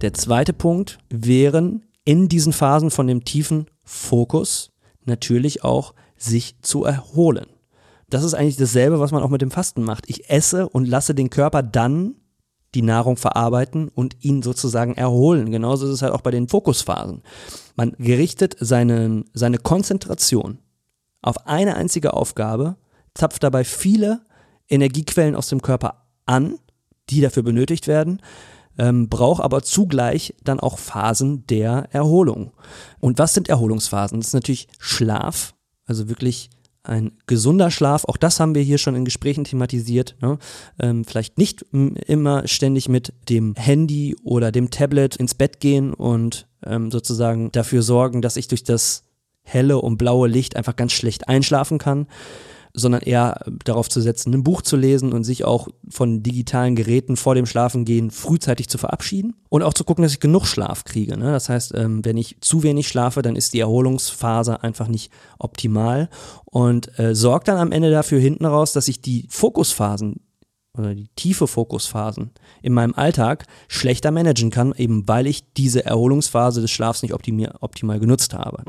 Der 0.00 0.14
zweite 0.14 0.54
Punkt 0.54 0.98
wären 1.10 1.84
in 2.04 2.28
diesen 2.28 2.54
Phasen 2.54 2.90
von 2.90 3.06
dem 3.06 3.24
tiefen 3.24 3.66
Fokus 3.84 4.70
natürlich 5.04 5.64
auch 5.64 5.94
sich 6.22 6.60
zu 6.62 6.84
erholen. 6.84 7.46
Das 8.08 8.24
ist 8.24 8.34
eigentlich 8.34 8.56
dasselbe, 8.56 9.00
was 9.00 9.10
man 9.10 9.22
auch 9.22 9.30
mit 9.30 9.42
dem 9.42 9.50
Fasten 9.50 9.84
macht. 9.84 10.04
Ich 10.08 10.28
esse 10.28 10.68
und 10.68 10.86
lasse 10.86 11.14
den 11.14 11.30
Körper 11.30 11.62
dann 11.62 12.16
die 12.74 12.82
Nahrung 12.82 13.16
verarbeiten 13.16 13.88
und 13.88 14.16
ihn 14.20 14.42
sozusagen 14.42 14.94
erholen. 14.94 15.50
Genauso 15.50 15.86
ist 15.86 15.92
es 15.92 16.02
halt 16.02 16.12
auch 16.12 16.20
bei 16.20 16.30
den 16.30 16.48
Fokusphasen. 16.48 17.22
Man 17.76 17.92
gerichtet 17.98 18.56
seinen, 18.60 19.24
seine 19.34 19.58
Konzentration 19.58 20.58
auf 21.22 21.46
eine 21.46 21.76
einzige 21.76 22.14
Aufgabe, 22.14 22.76
zapft 23.14 23.42
dabei 23.42 23.64
viele 23.64 24.20
Energiequellen 24.68 25.36
aus 25.36 25.48
dem 25.48 25.62
Körper 25.62 26.06
an, 26.26 26.58
die 27.10 27.20
dafür 27.20 27.42
benötigt 27.42 27.86
werden, 27.86 28.20
ähm, 28.78 29.08
braucht 29.08 29.42
aber 29.42 29.62
zugleich 29.62 30.34
dann 30.42 30.60
auch 30.60 30.78
Phasen 30.78 31.46
der 31.46 31.88
Erholung. 31.92 32.52
Und 33.00 33.18
was 33.18 33.34
sind 33.34 33.48
Erholungsphasen? 33.48 34.20
Das 34.20 34.28
ist 34.28 34.34
natürlich 34.34 34.68
Schlaf, 34.78 35.54
also 35.86 36.08
wirklich 36.08 36.50
ein 36.84 37.12
gesunder 37.26 37.70
Schlaf, 37.70 38.04
auch 38.04 38.16
das 38.16 38.40
haben 38.40 38.54
wir 38.54 38.62
hier 38.62 38.78
schon 38.78 38.96
in 38.96 39.04
Gesprächen 39.04 39.44
thematisiert. 39.44 40.16
Ne? 40.20 40.38
Ähm, 40.80 41.04
vielleicht 41.04 41.38
nicht 41.38 41.64
immer 41.72 42.48
ständig 42.48 42.88
mit 42.88 43.12
dem 43.28 43.54
Handy 43.54 44.16
oder 44.24 44.50
dem 44.50 44.70
Tablet 44.70 45.16
ins 45.16 45.34
Bett 45.34 45.60
gehen 45.60 45.94
und 45.94 46.48
ähm, 46.64 46.90
sozusagen 46.90 47.52
dafür 47.52 47.82
sorgen, 47.82 48.20
dass 48.20 48.36
ich 48.36 48.48
durch 48.48 48.64
das 48.64 49.04
helle 49.42 49.78
und 49.78 49.96
blaue 49.96 50.28
Licht 50.28 50.56
einfach 50.56 50.74
ganz 50.74 50.92
schlecht 50.92 51.28
einschlafen 51.28 51.78
kann 51.78 52.06
sondern 52.74 53.02
eher 53.02 53.44
darauf 53.64 53.88
zu 53.88 54.00
setzen, 54.00 54.32
ein 54.32 54.44
Buch 54.44 54.62
zu 54.62 54.76
lesen 54.76 55.12
und 55.12 55.24
sich 55.24 55.44
auch 55.44 55.68
von 55.88 56.22
digitalen 56.22 56.74
Geräten 56.74 57.16
vor 57.16 57.34
dem 57.34 57.46
Schlafengehen 57.46 58.10
frühzeitig 58.10 58.68
zu 58.68 58.78
verabschieden 58.78 59.34
und 59.48 59.62
auch 59.62 59.74
zu 59.74 59.84
gucken, 59.84 60.02
dass 60.02 60.12
ich 60.12 60.20
genug 60.20 60.46
Schlaf 60.46 60.84
kriege. 60.84 61.16
Ne? 61.16 61.32
Das 61.32 61.48
heißt, 61.48 61.74
ähm, 61.74 62.04
wenn 62.04 62.16
ich 62.16 62.38
zu 62.40 62.62
wenig 62.62 62.88
schlafe, 62.88 63.22
dann 63.22 63.36
ist 63.36 63.52
die 63.52 63.60
Erholungsphase 63.60 64.62
einfach 64.62 64.88
nicht 64.88 65.12
optimal 65.38 66.08
und 66.44 66.98
äh, 66.98 67.14
sorgt 67.14 67.48
dann 67.48 67.58
am 67.58 67.72
Ende 67.72 67.90
dafür 67.90 68.20
hinten 68.20 68.46
raus, 68.46 68.72
dass 68.72 68.88
ich 68.88 69.02
die 69.02 69.26
Fokusphasen 69.28 70.20
oder 70.78 70.94
die 70.94 71.08
tiefe 71.16 71.46
Fokusphasen 71.46 72.30
in 72.62 72.72
meinem 72.72 72.94
Alltag 72.94 73.44
schlechter 73.68 74.10
managen 74.10 74.50
kann, 74.50 74.72
eben 74.74 75.06
weil 75.06 75.26
ich 75.26 75.52
diese 75.52 75.84
Erholungsphase 75.84 76.62
des 76.62 76.70
Schlafs 76.70 77.02
nicht 77.02 77.12
optimal 77.12 78.00
genutzt 78.00 78.32
habe. 78.32 78.64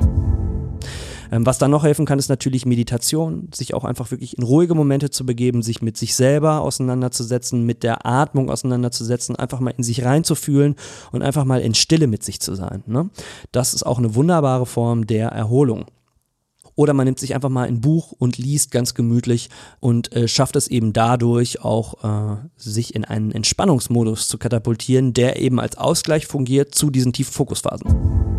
Ähm, 1.34 1.48
was 1.48 1.58
dann 1.58 1.72
noch 1.72 1.84
helfen 1.84 2.06
kann, 2.06 2.20
ist 2.20 2.30
natürlich 2.30 2.68
Meditation, 2.68 3.50
sich 3.56 3.74
auch 3.74 3.86
einfach 3.86 4.12
wirklich 4.12 4.38
in 4.38 4.44
ruhige 4.44 4.75
Momente 4.75 5.10
zu 5.10 5.25
begeben, 5.25 5.63
sich 5.63 5.82
mit 5.82 5.98
sich 5.98 6.13
selber 6.13 6.62
auseinanderzusetzen, 6.62 7.66
mit 7.66 7.82
der 7.82 8.06
Atmung 8.06 8.52
auseinanderzusetzen, 8.52 9.36
einfach 9.36 9.60
mal 9.60 9.74
in 9.75 9.84
sich 9.84 10.06
reinzufühlen 10.06 10.75
und 11.12 11.24
einfach 11.24 11.44
mal 11.44 11.60
in 11.62 11.74
Stille 11.74 12.06
mit 12.06 12.24
sich 12.24 12.40
zu 12.40 12.54
sein. 12.54 12.84
Ne? 12.86 13.10
Das 13.52 13.74
ist 13.74 13.82
auch 13.82 13.98
eine 13.98 14.13
wunderbare 14.13 14.68
Form 14.68 15.08
der 15.08 15.30
Erholung. 15.30 15.86
Oder 16.75 16.94
man 16.94 17.06
nimmt 17.06 17.20
sich 17.20 17.34
einfach 17.34 17.50
mal 17.50 17.68
ein 17.68 17.82
Buch 17.82 18.12
und 18.12 18.38
liest 18.38 18.70
ganz 18.70 18.94
gemütlich 18.94 19.50
und 19.80 20.16
äh, 20.16 20.28
schafft 20.28 20.56
es 20.56 20.68
eben 20.68 20.94
dadurch 20.94 21.63
auch, 21.63 22.04
äh, 22.04 22.38
sich 22.58 22.94
in 22.94 23.06
einen 23.06 23.32
Entspannungsmodus 23.32 24.28
zu 24.28 24.38
katapultieren, 24.38 25.13
der 25.13 25.40
eben 25.40 25.60
als 25.60 25.80
Ausgleich 25.80 26.28
fungiert 26.28 26.75
zu 26.75 26.92
diesen 26.92 27.12
tiefen 27.12 27.34
Fokusphasen 27.34 28.33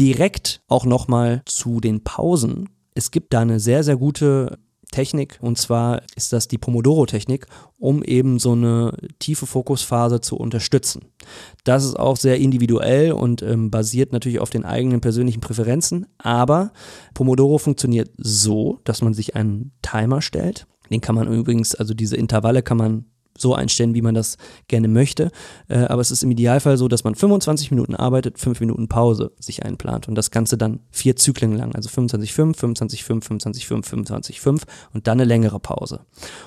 direkt 0.00 0.62
auch 0.66 0.86
nochmal 0.86 1.42
zu 1.44 1.78
den 1.78 2.02
Pausen. 2.02 2.70
Es 2.94 3.10
gibt 3.10 3.34
da 3.34 3.40
eine 3.40 3.60
sehr, 3.60 3.84
sehr 3.84 3.98
gute 3.98 4.58
Technik 4.90 5.38
und 5.42 5.58
zwar 5.58 6.00
ist 6.16 6.32
das 6.32 6.48
die 6.48 6.56
Pomodoro-Technik, 6.56 7.46
um 7.78 8.02
eben 8.02 8.38
so 8.38 8.52
eine 8.52 8.92
tiefe 9.18 9.44
Fokusphase 9.44 10.22
zu 10.22 10.36
unterstützen. 10.36 11.02
Das 11.64 11.84
ist 11.84 11.98
auch 11.98 12.16
sehr 12.16 12.38
individuell 12.38 13.12
und 13.12 13.42
ähm, 13.42 13.70
basiert 13.70 14.12
natürlich 14.12 14.40
auf 14.40 14.48
den 14.48 14.64
eigenen 14.64 15.02
persönlichen 15.02 15.42
Präferenzen, 15.42 16.06
aber 16.16 16.72
Pomodoro 17.12 17.58
funktioniert 17.58 18.10
so, 18.16 18.80
dass 18.84 19.02
man 19.02 19.12
sich 19.12 19.36
einen 19.36 19.72
Timer 19.82 20.22
stellt. 20.22 20.66
Den 20.90 21.02
kann 21.02 21.14
man 21.14 21.32
übrigens, 21.32 21.74
also 21.74 21.92
diese 21.92 22.16
Intervalle 22.16 22.62
kann 22.62 22.78
man 22.78 23.04
so 23.36 23.54
einstellen, 23.54 23.94
wie 23.94 24.02
man 24.02 24.14
das 24.14 24.36
gerne 24.68 24.88
möchte. 24.88 25.30
Äh, 25.68 25.84
aber 25.84 26.00
es 26.00 26.10
ist 26.10 26.22
im 26.22 26.30
Idealfall 26.30 26.76
so, 26.76 26.88
dass 26.88 27.04
man 27.04 27.14
25 27.14 27.70
Minuten 27.70 27.94
arbeitet, 27.94 28.38
5 28.38 28.60
Minuten 28.60 28.88
Pause 28.88 29.32
sich 29.38 29.64
einplant 29.64 30.08
und 30.08 30.14
das 30.14 30.30
Ganze 30.30 30.58
dann 30.58 30.80
vier 30.90 31.16
Zyklen 31.16 31.56
lang, 31.56 31.74
also 31.74 31.88
25,5, 31.88 32.56
25,5, 32.58 33.24
25,5, 33.24 33.84
25,5 33.84 34.62
und 34.92 35.06
dann 35.06 35.18
eine 35.18 35.24
längere 35.24 35.60
Pause. 35.60 36.00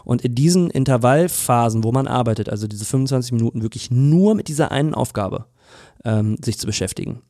Und 0.04 0.24
in 0.24 0.36
diesen 0.36 0.70
Intervallphasen, 0.70 1.84
wo 1.84 1.92
man 1.92 2.08
arbeitet, 2.08 2.50
also 2.50 2.68
diese 2.68 2.86
25 2.86 3.32
Minuten 3.32 3.63
wirklich 3.63 3.92
nur 3.92 4.36
mit 4.36 4.48
dieser 4.48 4.72
einen 4.72 4.94
Aufgabe 4.94 5.46
ähm, 6.06 6.38
sich 6.44 6.60
zu 6.60 6.68
beschäftigen. 6.68 7.22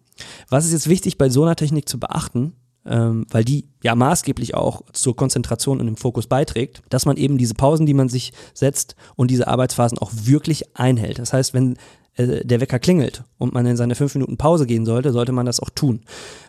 Was 0.49 0.65
ist 0.65 0.73
jetzt 0.73 0.89
wichtig 0.89 1.17
bei 1.17 1.29
so 1.29 1.43
einer 1.43 1.55
Technik 1.55 1.89
zu 1.89 1.99
beachten? 1.99 2.53
Ähm, 2.85 3.25
weil 3.29 3.43
die 3.43 3.69
ja 3.81 3.95
maßgeblich 3.95 4.55
auch 4.55 4.81
zur 4.91 5.15
Konzentration 5.15 5.79
und 5.79 5.85
dem 5.85 5.97
Fokus 5.97 6.27
beiträgt, 6.27 6.81
dass 6.89 7.05
man 7.05 7.17
eben 7.17 7.37
diese 7.37 7.53
Pausen, 7.53 7.85
die 7.85 7.93
man 7.93 8.09
sich 8.09 8.33
setzt 8.53 8.95
und 9.15 9.31
diese 9.31 9.47
Arbeitsphasen 9.47 9.97
auch 9.97 10.11
wirklich 10.13 10.75
einhält. 10.75 11.19
Das 11.19 11.33
heißt, 11.33 11.53
wenn 11.53 11.77
äh, 12.15 12.45
der 12.45 12.61
Wecker 12.61 12.79
klingelt 12.79 13.23
und 13.37 13.53
man 13.53 13.65
in 13.65 13.77
seine 13.77 13.95
fünf 13.95 14.13
Minuten 14.15 14.37
Pause 14.37 14.65
gehen 14.65 14.85
sollte, 14.85 15.11
sollte 15.11 15.31
man 15.31 15.45
das 15.45 15.59
auch 15.59 15.69
tun. 15.69 16.01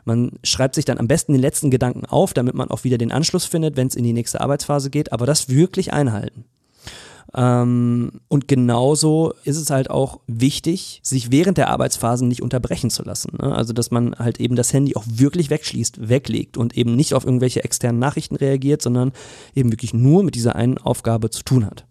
Man 0.04 0.32
schreibt 0.42 0.74
sich 0.74 0.84
dann 0.84 0.98
am 0.98 1.08
besten 1.08 1.32
den 1.32 1.40
letzten 1.40 1.70
Gedanken 1.70 2.04
auf, 2.04 2.34
damit 2.34 2.54
man 2.54 2.70
auch 2.70 2.84
wieder 2.84 2.98
den 2.98 3.12
Anschluss 3.12 3.44
findet, 3.44 3.76
wenn 3.76 3.86
es 3.86 3.94
in 3.94 4.04
die 4.04 4.12
nächste 4.12 4.40
Arbeitsphase 4.40 4.90
geht, 4.90 5.12
aber 5.12 5.26
das 5.26 5.48
wirklich 5.48 5.92
einhalten. 5.92 6.44
Ähm, 7.36 8.20
und 8.28 8.46
genauso 8.46 9.32
ist 9.44 9.56
es 9.56 9.70
halt 9.70 9.90
auch 9.90 10.20
wichtig, 10.26 11.00
sich 11.02 11.32
während 11.32 11.58
der 11.58 11.68
Arbeitsphasen 11.68 12.28
nicht 12.28 12.42
unterbrechen 12.42 12.90
zu 12.90 13.02
lassen. 13.02 13.36
Ne? 13.40 13.54
Also, 13.54 13.72
dass 13.72 13.90
man 13.90 14.14
halt 14.16 14.38
eben 14.38 14.54
das 14.54 14.72
Handy 14.72 14.94
auch 14.94 15.04
wirklich 15.06 15.50
wegschließt, 15.50 16.08
weglegt 16.08 16.56
und 16.56 16.76
eben 16.76 16.94
nicht 16.94 17.14
auf 17.14 17.24
irgendwelche 17.24 17.64
externen 17.64 17.98
Nachrichten 17.98 18.36
reagiert, 18.36 18.82
sondern 18.82 19.12
eben 19.54 19.72
wirklich 19.72 19.94
nur 19.94 20.22
mit 20.22 20.36
dieser 20.36 20.54
einen 20.54 20.78
Aufgabe 20.78 21.30
zu 21.30 21.42
tun 21.42 21.66
hat, 21.66 21.86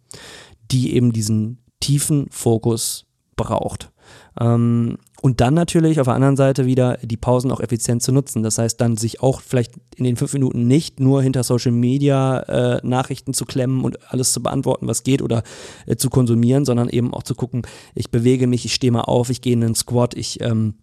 die 0.72 0.96
eben 0.96 1.12
diesen 1.12 1.60
tiefen 1.82 2.28
Fokus 2.30 3.06
braucht. 3.36 3.92
Ähm, 4.40 4.98
und 5.24 5.40
dann 5.40 5.54
natürlich 5.54 6.02
auf 6.02 6.08
der 6.08 6.16
anderen 6.16 6.36
Seite 6.36 6.66
wieder 6.66 6.98
die 7.02 7.16
Pausen 7.16 7.50
auch 7.50 7.62
effizient 7.62 8.04
zu 8.04 8.12
nutzen. 8.12 8.44
Das 8.44 8.58
heißt, 8.58 8.82
dann 8.82 8.98
sich 8.98 9.22
auch 9.22 9.40
vielleicht 9.40 9.72
in 9.96 10.04
den 10.04 10.18
fünf 10.18 10.34
Minuten 10.34 10.68
nicht 10.68 11.00
nur 11.00 11.24
hinter 11.24 11.44
Social 11.44 11.72
Media 11.72 12.40
äh, 12.40 12.82
Nachrichten 12.86 13.34
zu 13.34 13.46
klemmen 13.46 13.86
und 13.86 14.12
alles 14.12 14.34
zu 14.34 14.44
beantworten, 14.44 14.86
was 14.86 15.04
geht 15.04 15.22
oder 15.22 15.44
äh, 15.86 15.96
zu 15.96 16.10
konsumieren, 16.10 16.66
sondern 16.66 16.90
eben 16.90 17.14
auch 17.14 17.24
zu 17.24 17.36
gucken, 17.36 17.62
ich 17.96 18.12
bewege 18.12 18.48
mich, 18.48 18.66
ich 18.66 18.74
stehe 18.74 18.92
mal 18.92 19.04
auf, 19.04 19.30
ich 19.30 19.40
gehe 19.40 19.54
in 19.54 19.64
einen 19.64 19.76
Squat, 19.76 20.14
ich 20.14 20.42
ähm, 20.42 20.74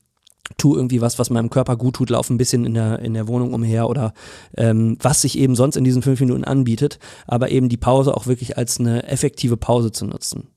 tue 0.56 0.74
irgendwie 0.74 1.02
was, 1.02 1.18
was 1.18 1.28
meinem 1.28 1.50
Körper 1.50 1.76
gut 1.76 1.96
tut, 1.96 2.08
laufe 2.08 2.32
ein 2.32 2.38
bisschen 2.38 2.64
in 2.64 2.72
der, 2.72 3.00
in 3.00 3.12
der 3.12 3.28
Wohnung 3.28 3.52
umher 3.52 3.90
oder 3.90 4.14
ähm, 4.56 4.96
was 5.02 5.20
sich 5.20 5.36
eben 5.36 5.54
sonst 5.54 5.76
in 5.76 5.84
diesen 5.84 6.00
fünf 6.00 6.18
Minuten 6.18 6.44
anbietet, 6.44 6.98
aber 7.26 7.50
eben 7.50 7.68
die 7.68 7.76
Pause 7.76 8.16
auch 8.16 8.26
wirklich 8.26 8.56
als 8.56 8.80
eine 8.80 9.02
effektive 9.06 9.58
Pause 9.58 9.92
zu 9.92 10.06
nutzen. 10.06 10.48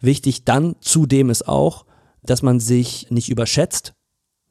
Wichtig 0.00 0.44
dann 0.44 0.76
zudem 0.80 1.28
ist 1.28 1.48
auch, 1.48 1.86
dass 2.22 2.42
man 2.42 2.60
sich 2.60 3.10
nicht 3.10 3.30
überschätzt. 3.30 3.94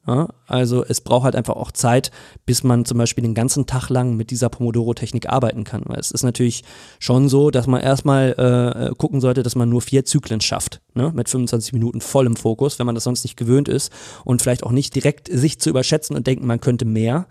Ja, 0.06 0.28
also 0.46 0.82
es 0.82 1.02
braucht 1.02 1.24
halt 1.24 1.36
einfach 1.36 1.56
auch 1.56 1.72
Zeit, 1.72 2.10
bis 2.46 2.64
man 2.64 2.86
zum 2.86 2.96
Beispiel 2.96 3.20
den 3.22 3.34
ganzen 3.34 3.66
Tag 3.66 3.90
lang 3.90 4.16
mit 4.16 4.30
dieser 4.30 4.48
Pomodoro-Technik 4.48 5.28
arbeiten 5.28 5.62
kann. 5.64 5.82
Weil 5.84 6.00
es 6.00 6.10
ist 6.10 6.22
natürlich 6.22 6.64
schon 6.98 7.28
so, 7.28 7.50
dass 7.50 7.66
man 7.66 7.82
erstmal 7.82 8.32
äh, 8.32 8.94
gucken 8.96 9.20
sollte, 9.20 9.42
dass 9.42 9.56
man 9.56 9.68
nur 9.68 9.82
vier 9.82 10.06
Zyklen 10.06 10.40
schafft, 10.40 10.80
ne? 10.94 11.12
mit 11.14 11.28
25 11.28 11.74
Minuten 11.74 12.00
vollem 12.00 12.34
Fokus, 12.34 12.78
wenn 12.78 12.86
man 12.86 12.94
das 12.94 13.04
sonst 13.04 13.24
nicht 13.24 13.36
gewöhnt 13.36 13.68
ist 13.68 13.92
und 14.24 14.40
vielleicht 14.40 14.62
auch 14.62 14.72
nicht 14.72 14.94
direkt 14.94 15.28
sich 15.30 15.60
zu 15.60 15.68
überschätzen 15.68 16.16
und 16.16 16.26
denken, 16.26 16.46
man 16.46 16.60
könnte 16.60 16.86
mehr 16.86 17.26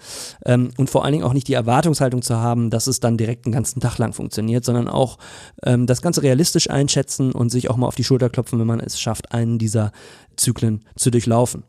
ähm, 0.46 0.70
und 0.78 0.92
vor 0.92 1.04
allen 1.04 1.14
Dingen 1.14 1.26
auch 1.26 1.34
nicht 1.34 1.48
die 1.48 1.54
Erwartungshaltung 1.54 2.22
zu 2.22 2.38
haben, 2.38 2.70
dass 2.70 2.86
es 2.86 3.00
dann 3.00 3.18
direkt 3.18 3.48
den 3.48 3.52
ganzen 3.52 3.80
Tag 3.80 3.98
lang 3.98 4.14
funktioniert, 4.14 4.64
sondern 4.64 4.88
auch 4.88 5.18
ähm, 5.64 5.88
das 5.88 6.04
Ganze 6.04 6.22
realistisch 6.22 6.70
einschätzen 6.70 7.32
und 7.32 7.50
sich 7.50 7.72
auch 7.72 7.78
mal 7.78 7.88
auf 7.88 7.96
die 7.96 8.04
Schulter 8.04 8.30
klopfen, 8.30 8.60
wenn 8.60 8.68
man 8.68 8.80
es 8.80 9.02
schafft, 9.02 9.32
einen 9.32 9.58
dieser 9.58 9.92
Zyklen 10.36 10.86
zu 10.96 11.10
durchlaufen. 11.10 11.64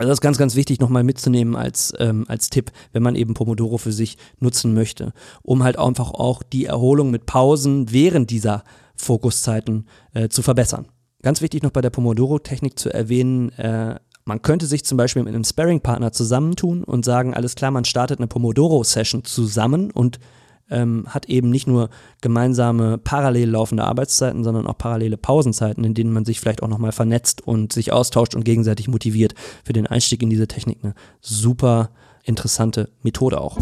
Also 0.00 0.08
das 0.08 0.16
ist 0.16 0.22
ganz, 0.22 0.38
ganz 0.38 0.56
wichtig 0.56 0.80
nochmal 0.80 1.04
mitzunehmen 1.04 1.54
als, 1.54 1.92
ähm, 1.98 2.24
als 2.26 2.48
Tipp, 2.48 2.72
wenn 2.92 3.02
man 3.02 3.16
eben 3.16 3.34
Pomodoro 3.34 3.76
für 3.76 3.92
sich 3.92 4.16
nutzen 4.38 4.72
möchte, 4.72 5.12
um 5.42 5.62
halt 5.62 5.78
einfach 5.78 6.12
auch 6.12 6.42
die 6.42 6.64
Erholung 6.64 7.10
mit 7.10 7.26
Pausen 7.26 7.92
während 7.92 8.30
dieser 8.30 8.64
Fokuszeiten 8.96 9.86
äh, 10.14 10.30
zu 10.30 10.40
verbessern. 10.40 10.86
Ganz 11.20 11.42
wichtig 11.42 11.62
noch 11.62 11.70
bei 11.70 11.82
der 11.82 11.90
Pomodoro-Technik 11.90 12.78
zu 12.78 12.88
erwähnen, 12.88 13.50
äh, 13.58 13.96
man 14.24 14.40
könnte 14.40 14.64
sich 14.64 14.86
zum 14.86 14.96
Beispiel 14.96 15.22
mit 15.22 15.34
einem 15.34 15.44
Sparring-Partner 15.44 16.12
zusammentun 16.12 16.82
und 16.82 17.04
sagen, 17.04 17.34
alles 17.34 17.54
klar, 17.54 17.70
man 17.70 17.84
startet 17.84 18.20
eine 18.20 18.26
Pomodoro-Session 18.26 19.24
zusammen 19.24 19.90
und 19.90 20.18
ähm, 20.70 21.04
hat 21.08 21.26
eben 21.26 21.50
nicht 21.50 21.66
nur 21.66 21.90
gemeinsame 22.20 22.98
parallel 22.98 23.50
laufende 23.50 23.84
Arbeitszeiten, 23.84 24.44
sondern 24.44 24.66
auch 24.66 24.78
parallele 24.78 25.16
Pausenzeiten, 25.16 25.84
in 25.84 25.94
denen 25.94 26.12
man 26.12 26.24
sich 26.24 26.40
vielleicht 26.40 26.62
auch 26.62 26.68
nochmal 26.68 26.92
vernetzt 26.92 27.46
und 27.46 27.72
sich 27.72 27.92
austauscht 27.92 28.34
und 28.34 28.44
gegenseitig 28.44 28.88
motiviert 28.88 29.34
für 29.64 29.72
den 29.72 29.86
Einstieg 29.86 30.22
in 30.22 30.30
diese 30.30 30.48
Technik. 30.48 30.78
Eine 30.82 30.94
super 31.20 31.90
interessante 32.24 32.90
Methode 33.02 33.40
auch. 33.40 33.58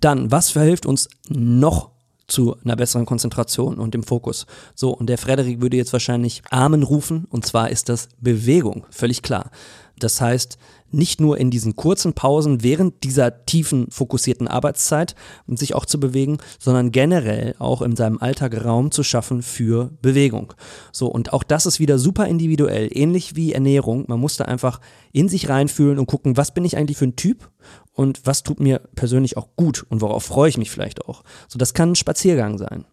Dann, 0.00 0.30
was 0.30 0.50
verhilft 0.50 0.86
uns 0.86 1.08
noch 1.28 1.90
zu 2.30 2.56
einer 2.64 2.76
besseren 2.76 3.06
Konzentration 3.06 3.78
und 3.78 3.92
dem 3.92 4.04
Fokus. 4.04 4.46
So, 4.74 4.90
und 4.90 5.08
der 5.08 5.18
Frederik 5.18 5.60
würde 5.60 5.76
jetzt 5.76 5.92
wahrscheinlich 5.92 6.42
Amen 6.50 6.82
rufen, 6.82 7.26
und 7.28 7.44
zwar 7.44 7.70
ist 7.70 7.88
das 7.88 8.08
Bewegung, 8.20 8.86
völlig 8.90 9.22
klar. 9.22 9.50
Das 9.98 10.20
heißt, 10.20 10.56
nicht 10.92 11.20
nur 11.20 11.38
in 11.38 11.50
diesen 11.50 11.76
kurzen 11.76 12.12
Pausen 12.14 12.62
während 12.62 13.04
dieser 13.04 13.44
tiefen, 13.46 13.86
fokussierten 13.90 14.48
Arbeitszeit 14.48 15.14
um 15.46 15.56
sich 15.56 15.74
auch 15.74 15.84
zu 15.84 16.00
bewegen, 16.00 16.38
sondern 16.58 16.92
generell 16.92 17.54
auch 17.58 17.82
in 17.82 17.96
seinem 17.96 18.18
Alltag 18.18 18.64
Raum 18.64 18.90
zu 18.90 19.02
schaffen 19.02 19.42
für 19.42 19.90
Bewegung. 20.02 20.52
So, 20.92 21.06
und 21.08 21.32
auch 21.32 21.42
das 21.42 21.66
ist 21.66 21.80
wieder 21.80 21.98
super 21.98 22.26
individuell, 22.26 22.88
ähnlich 22.92 23.36
wie 23.36 23.52
Ernährung. 23.52 24.04
Man 24.08 24.20
muss 24.20 24.36
da 24.36 24.44
einfach 24.44 24.80
in 25.12 25.28
sich 25.28 25.48
reinfühlen 25.48 25.98
und 25.98 26.06
gucken, 26.06 26.36
was 26.36 26.54
bin 26.54 26.64
ich 26.64 26.76
eigentlich 26.76 26.98
für 26.98 27.06
ein 27.06 27.16
Typ 27.16 27.50
und 27.92 28.20
was 28.24 28.42
tut 28.42 28.60
mir 28.60 28.80
persönlich 28.94 29.36
auch 29.36 29.48
gut 29.56 29.84
und 29.88 30.00
worauf 30.00 30.24
freue 30.24 30.48
ich 30.48 30.58
mich 30.58 30.70
vielleicht 30.70 31.06
auch. 31.06 31.22
So, 31.48 31.58
das 31.58 31.74
kann 31.74 31.92
ein 31.92 31.96
Spaziergang 31.96 32.58
sein 32.58 32.84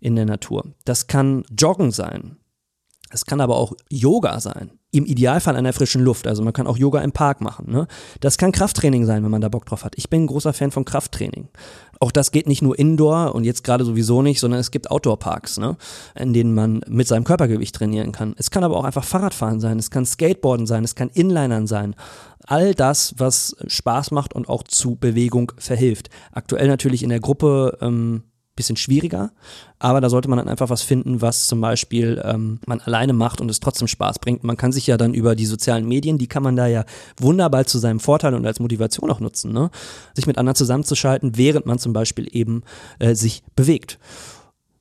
in 0.00 0.16
der 0.16 0.26
Natur. 0.26 0.64
Das 0.84 1.06
kann 1.06 1.44
Joggen 1.56 1.90
sein. 1.90 2.36
Es 3.10 3.24
kann 3.24 3.40
aber 3.40 3.56
auch 3.56 3.72
Yoga 3.88 4.40
sein 4.40 4.72
im 4.96 5.04
Idealfall 5.04 5.56
an 5.56 5.64
der 5.64 5.72
frischen 5.72 6.02
Luft. 6.02 6.26
Also 6.26 6.42
man 6.42 6.52
kann 6.52 6.66
auch 6.66 6.78
Yoga 6.78 7.00
im 7.00 7.12
Park 7.12 7.40
machen. 7.40 7.70
Ne? 7.70 7.86
Das 8.20 8.38
kann 8.38 8.52
Krafttraining 8.52 9.04
sein, 9.04 9.22
wenn 9.22 9.30
man 9.30 9.40
da 9.40 9.48
Bock 9.48 9.66
drauf 9.66 9.84
hat. 9.84 9.94
Ich 9.96 10.08
bin 10.08 10.24
ein 10.24 10.26
großer 10.26 10.52
Fan 10.52 10.70
von 10.70 10.84
Krafttraining. 10.84 11.48
Auch 12.00 12.10
das 12.10 12.30
geht 12.30 12.46
nicht 12.46 12.62
nur 12.62 12.78
Indoor 12.78 13.34
und 13.34 13.44
jetzt 13.44 13.64
gerade 13.64 13.84
sowieso 13.84 14.22
nicht, 14.22 14.40
sondern 14.40 14.60
es 14.60 14.70
gibt 14.70 14.90
Outdoor-Parks, 14.90 15.58
ne? 15.58 15.76
in 16.14 16.32
denen 16.32 16.54
man 16.54 16.80
mit 16.88 17.08
seinem 17.08 17.24
Körpergewicht 17.24 17.74
trainieren 17.74 18.12
kann. 18.12 18.34
Es 18.38 18.50
kann 18.50 18.64
aber 18.64 18.76
auch 18.76 18.84
einfach 18.84 19.04
Fahrradfahren 19.04 19.60
sein, 19.60 19.78
es 19.78 19.90
kann 19.90 20.06
Skateboarden 20.06 20.66
sein, 20.66 20.84
es 20.84 20.94
kann 20.94 21.10
Inlinern 21.10 21.66
sein. 21.66 21.94
All 22.46 22.74
das, 22.74 23.14
was 23.18 23.56
Spaß 23.66 24.12
macht 24.12 24.34
und 24.34 24.48
auch 24.48 24.62
zu 24.62 24.96
Bewegung 24.96 25.52
verhilft. 25.58 26.10
Aktuell 26.32 26.68
natürlich 26.68 27.02
in 27.02 27.08
der 27.08 27.20
Gruppe 27.20 27.76
ähm, 27.80 28.22
bisschen 28.56 28.76
schwieriger, 28.76 29.30
aber 29.78 30.00
da 30.00 30.08
sollte 30.10 30.28
man 30.28 30.38
dann 30.38 30.48
einfach 30.48 30.70
was 30.70 30.82
finden, 30.82 31.20
was 31.20 31.46
zum 31.46 31.60
Beispiel 31.60 32.20
ähm, 32.24 32.58
man 32.66 32.80
alleine 32.80 33.12
macht 33.12 33.40
und 33.40 33.50
es 33.50 33.60
trotzdem 33.60 33.86
Spaß 33.86 34.18
bringt. 34.18 34.42
Man 34.42 34.56
kann 34.56 34.72
sich 34.72 34.86
ja 34.86 34.96
dann 34.96 35.14
über 35.14 35.36
die 35.36 35.46
sozialen 35.46 35.86
Medien, 35.86 36.18
die 36.18 36.26
kann 36.26 36.42
man 36.42 36.56
da 36.56 36.66
ja 36.66 36.84
wunderbar 37.18 37.66
zu 37.66 37.78
seinem 37.78 38.00
Vorteil 38.00 38.34
und 38.34 38.46
als 38.46 38.58
Motivation 38.58 39.10
auch 39.10 39.20
nutzen, 39.20 39.52
ne? 39.52 39.70
sich 40.14 40.26
mit 40.26 40.38
anderen 40.38 40.56
zusammenzuschalten, 40.56 41.36
während 41.36 41.66
man 41.66 41.78
zum 41.78 41.92
Beispiel 41.92 42.28
eben 42.32 42.62
äh, 42.98 43.14
sich 43.14 43.42
bewegt. 43.54 43.98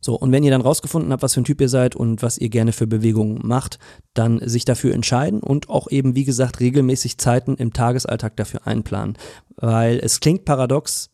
So, 0.05 0.13
und 0.13 0.31
wenn 0.31 0.43
ihr 0.43 0.51
dann 0.51 0.61
rausgefunden 0.61 1.11
habt, 1.11 1.23
was 1.23 1.33
für 1.33 1.41
ein 1.41 1.45
Typ 1.45 1.59
ihr 1.59 1.67
seid 1.67 1.95
und 1.95 2.21
was 2.21 2.37
ihr 2.37 2.49
gerne 2.49 2.73
für 2.73 2.85
Bewegungen 2.85 3.39
macht, 3.41 3.79
dann 4.13 4.39
sich 4.47 4.63
dafür 4.63 4.93
entscheiden 4.93 5.39
und 5.39 5.67
auch 5.67 5.89
eben, 5.89 6.13
wie 6.13 6.25
gesagt, 6.25 6.59
regelmäßig 6.59 7.17
Zeiten 7.17 7.55
im 7.55 7.73
Tagesalltag 7.73 8.37
dafür 8.37 8.67
einplanen. 8.67 9.17
Weil 9.55 9.99
es 10.03 10.19
klingt 10.19 10.45
paradox, 10.45 11.09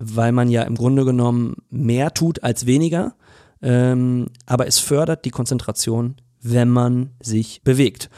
weil 0.00 0.32
man 0.32 0.48
ja 0.48 0.62
im 0.62 0.74
Grunde 0.74 1.04
genommen 1.04 1.56
mehr 1.68 2.12
tut 2.12 2.42
als 2.42 2.66
weniger. 2.66 3.14
Ähm, 3.62 4.28
aber 4.46 4.66
es 4.66 4.78
fördert 4.78 5.24
die 5.24 5.30
Konzentration, 5.30 6.16
wenn 6.40 6.70
man 6.70 7.10
sich 7.22 7.62
bewegt. 7.62 8.08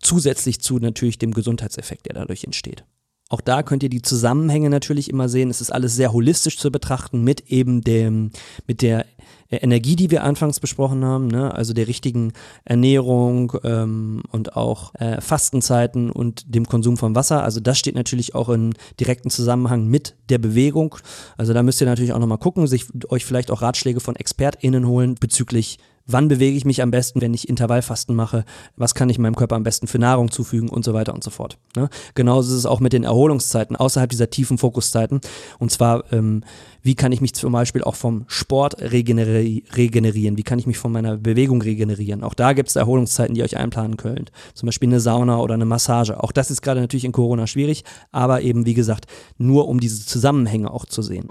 Zusätzlich 0.00 0.60
zu 0.60 0.78
natürlich 0.78 1.18
dem 1.18 1.32
Gesundheitseffekt, 1.32 2.06
der 2.06 2.14
dadurch 2.14 2.44
entsteht. 2.44 2.84
Auch 3.30 3.40
da 3.40 3.62
könnt 3.62 3.82
ihr 3.82 3.90
die 3.90 4.02
Zusammenhänge 4.02 4.70
natürlich 4.70 5.10
immer 5.10 5.28
sehen. 5.28 5.50
Es 5.50 5.60
ist 5.60 5.70
alles 5.70 5.94
sehr 5.94 6.12
holistisch 6.12 6.58
zu 6.58 6.72
betrachten 6.72 7.22
mit 7.22 7.48
eben 7.48 7.82
dem, 7.82 8.30
mit 8.66 8.82
der 8.82 9.04
Energie, 9.50 9.96
die 9.96 10.10
wir 10.10 10.24
anfangs 10.24 10.60
besprochen 10.60 11.04
haben, 11.04 11.28
ne? 11.28 11.54
also 11.54 11.72
der 11.72 11.88
richtigen 11.88 12.32
Ernährung 12.64 13.52
ähm, 13.64 14.22
und 14.30 14.56
auch 14.56 14.94
äh, 14.96 15.20
Fastenzeiten 15.20 16.10
und 16.10 16.54
dem 16.54 16.66
Konsum 16.66 16.96
von 16.96 17.14
Wasser. 17.14 17.42
Also 17.42 17.60
das 17.60 17.78
steht 17.78 17.94
natürlich 17.94 18.34
auch 18.34 18.50
in 18.50 18.74
direkten 19.00 19.30
Zusammenhang 19.30 19.86
mit 19.86 20.16
der 20.28 20.38
Bewegung. 20.38 20.96
Also 21.36 21.54
da 21.54 21.62
müsst 21.62 21.80
ihr 21.80 21.86
natürlich 21.86 22.12
auch 22.12 22.18
nochmal 22.18 22.38
gucken, 22.38 22.66
sich 22.66 22.86
euch 23.08 23.24
vielleicht 23.24 23.50
auch 23.50 23.62
Ratschläge 23.62 24.00
von 24.00 24.16
ExpertInnen 24.16 24.86
holen 24.86 25.14
bezüglich 25.14 25.78
wann 26.08 26.26
bewege 26.26 26.56
ich 26.56 26.64
mich 26.64 26.82
am 26.82 26.90
besten, 26.90 27.20
wenn 27.20 27.34
ich 27.34 27.48
Intervallfasten 27.48 28.16
mache, 28.16 28.44
was 28.76 28.94
kann 28.94 29.08
ich 29.10 29.18
meinem 29.18 29.36
Körper 29.36 29.54
am 29.54 29.62
besten 29.62 29.86
für 29.86 29.98
Nahrung 29.98 30.30
zufügen 30.30 30.68
und 30.68 30.84
so 30.84 30.94
weiter 30.94 31.14
und 31.14 31.22
so 31.22 31.30
fort. 31.30 31.58
Ne? 31.76 31.88
Genauso 32.14 32.50
ist 32.50 32.58
es 32.58 32.66
auch 32.66 32.80
mit 32.80 32.92
den 32.92 33.04
Erholungszeiten 33.04 33.76
außerhalb 33.76 34.10
dieser 34.10 34.30
tiefen 34.30 34.58
Fokuszeiten. 34.58 35.20
Und 35.58 35.70
zwar, 35.70 36.10
ähm, 36.12 36.42
wie 36.82 36.94
kann 36.94 37.12
ich 37.12 37.20
mich 37.20 37.34
zum 37.34 37.52
Beispiel 37.52 37.84
auch 37.84 37.94
vom 37.94 38.24
Sport 38.26 38.80
regeneri 38.80 39.64
regenerieren, 39.74 40.38
wie 40.38 40.42
kann 40.42 40.58
ich 40.58 40.66
mich 40.66 40.78
von 40.78 40.90
meiner 40.90 41.18
Bewegung 41.18 41.60
regenerieren. 41.60 42.24
Auch 42.24 42.34
da 42.34 42.54
gibt 42.54 42.70
es 42.70 42.76
Erholungszeiten, 42.76 43.34
die 43.34 43.40
ihr 43.40 43.44
euch 43.44 43.58
einplanen 43.58 43.96
könnt. 43.96 44.32
Zum 44.54 44.66
Beispiel 44.66 44.88
eine 44.88 45.00
Sauna 45.00 45.38
oder 45.38 45.54
eine 45.54 45.66
Massage. 45.66 46.22
Auch 46.22 46.32
das 46.32 46.50
ist 46.50 46.62
gerade 46.62 46.80
natürlich 46.80 47.04
in 47.04 47.12
Corona 47.12 47.46
schwierig, 47.46 47.84
aber 48.10 48.40
eben, 48.40 48.64
wie 48.64 48.74
gesagt, 48.74 49.06
nur 49.36 49.68
um 49.68 49.80
diese 49.80 50.06
Zusammenhänge 50.06 50.70
auch 50.70 50.86
zu 50.86 51.02
sehen. 51.02 51.28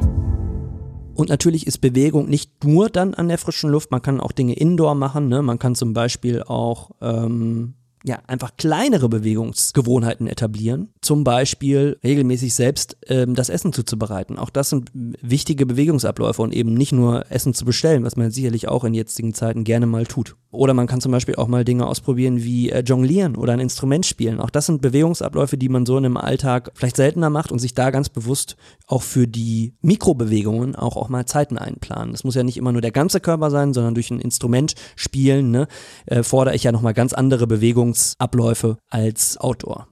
Und 1.17 1.29
natürlich 1.29 1.65
ist 1.65 1.79
Bewegung 1.79 2.29
nicht 2.29 2.63
nur 2.63 2.89
dann 2.91 3.15
an 3.15 3.27
der 3.27 3.39
frischen 3.39 3.71
Luft, 3.71 3.89
man 3.89 4.03
kann 4.03 4.19
auch 4.19 4.31
Dinge 4.31 4.53
indoor 4.53 4.93
machen. 4.93 5.29
Ne? 5.29 5.41
Man 5.41 5.57
kann 5.57 5.73
zum 5.73 5.93
Beispiel 5.93 6.43
auch 6.43 6.91
ähm, 7.01 7.73
ja, 8.03 8.19
einfach 8.27 8.55
kleinere 8.57 9.09
Bewegungsgewohnheiten 9.09 10.27
etablieren. 10.27 10.89
Zum 11.01 11.23
Beispiel 11.23 11.97
regelmäßig 12.03 12.53
selbst 12.53 12.97
ähm, 13.07 13.35
das 13.35 13.49
Essen 13.49 13.73
zuzubereiten. 13.73 14.37
Auch 14.37 14.49
das 14.49 14.69
sind 14.69 14.91
wichtige 14.93 15.65
Bewegungsabläufe 15.65 16.41
und 16.41 16.53
eben 16.53 16.73
nicht 16.73 16.91
nur 16.91 17.29
Essen 17.31 17.53
zu 17.53 17.65
bestellen, 17.65 18.03
was 18.03 18.15
man 18.15 18.31
sicherlich 18.31 18.67
auch 18.67 18.83
in 18.83 18.93
jetzigen 18.93 19.33
Zeiten 19.33 19.63
gerne 19.63 19.87
mal 19.87 20.05
tut. 20.05 20.35
Oder 20.51 20.73
man 20.73 20.87
kann 20.87 21.01
zum 21.01 21.11
Beispiel 21.11 21.35
auch 21.35 21.47
mal 21.47 21.65
Dinge 21.65 21.85
ausprobieren 21.85 22.43
wie 22.43 22.69
äh, 22.69 22.79
Jonglieren 22.79 23.35
oder 23.35 23.53
ein 23.53 23.59
Instrument 23.59 24.05
spielen. 24.05 24.39
Auch 24.39 24.49
das 24.49 24.67
sind 24.67 24.81
Bewegungsabläufe, 24.81 25.57
die 25.57 25.69
man 25.69 25.85
so 25.85 25.97
in 25.97 26.05
einem 26.05 26.17
Alltag 26.17 26.71
vielleicht 26.73 26.95
seltener 26.95 27.29
macht 27.29 27.51
und 27.51 27.59
sich 27.59 27.73
da 27.73 27.89
ganz 27.89 28.09
bewusst 28.09 28.55
auch 28.87 29.01
für 29.01 29.27
die 29.27 29.73
Mikrobewegungen 29.81 30.75
auch, 30.75 30.95
auch 30.95 31.09
mal 31.09 31.25
Zeiten 31.25 31.57
einplanen. 31.57 32.13
Das 32.13 32.23
muss 32.23 32.35
ja 32.35 32.43
nicht 32.43 32.57
immer 32.57 32.71
nur 32.71 32.81
der 32.81 32.91
ganze 32.91 33.19
Körper 33.19 33.51
sein, 33.51 33.73
sondern 33.73 33.95
durch 33.95 34.09
ein 34.09 34.21
Instrument 34.21 34.75
spielen, 34.95 35.51
ne, 35.51 35.67
äh, 36.05 36.23
fordere 36.23 36.55
ich 36.55 36.63
ja 36.63 36.71
nochmal 36.71 36.93
ganz 36.93 37.13
andere 37.13 37.45
Bewegungsabläufe 37.87 38.77
als 38.89 39.37
Outdoor. 39.37 39.87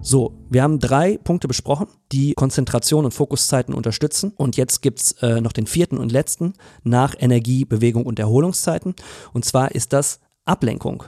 So, 0.00 0.34
wir 0.48 0.62
haben 0.62 0.78
drei 0.78 1.18
Punkte 1.18 1.48
besprochen, 1.48 1.88
die 2.12 2.34
Konzentration 2.34 3.04
und 3.04 3.12
Fokuszeiten 3.12 3.74
unterstützen. 3.74 4.32
Und 4.36 4.56
jetzt 4.56 4.82
gibt's 4.82 5.12
äh, 5.20 5.40
noch 5.40 5.52
den 5.52 5.66
vierten 5.66 5.98
und 5.98 6.12
letzten 6.12 6.52
nach 6.84 7.14
Energie, 7.18 7.64
Bewegung 7.64 8.06
und 8.06 8.20
Erholungszeiten. 8.20 8.94
Und 9.32 9.44
zwar 9.44 9.74
ist 9.74 9.92
das 9.92 10.20
Ablenkung. 10.44 11.02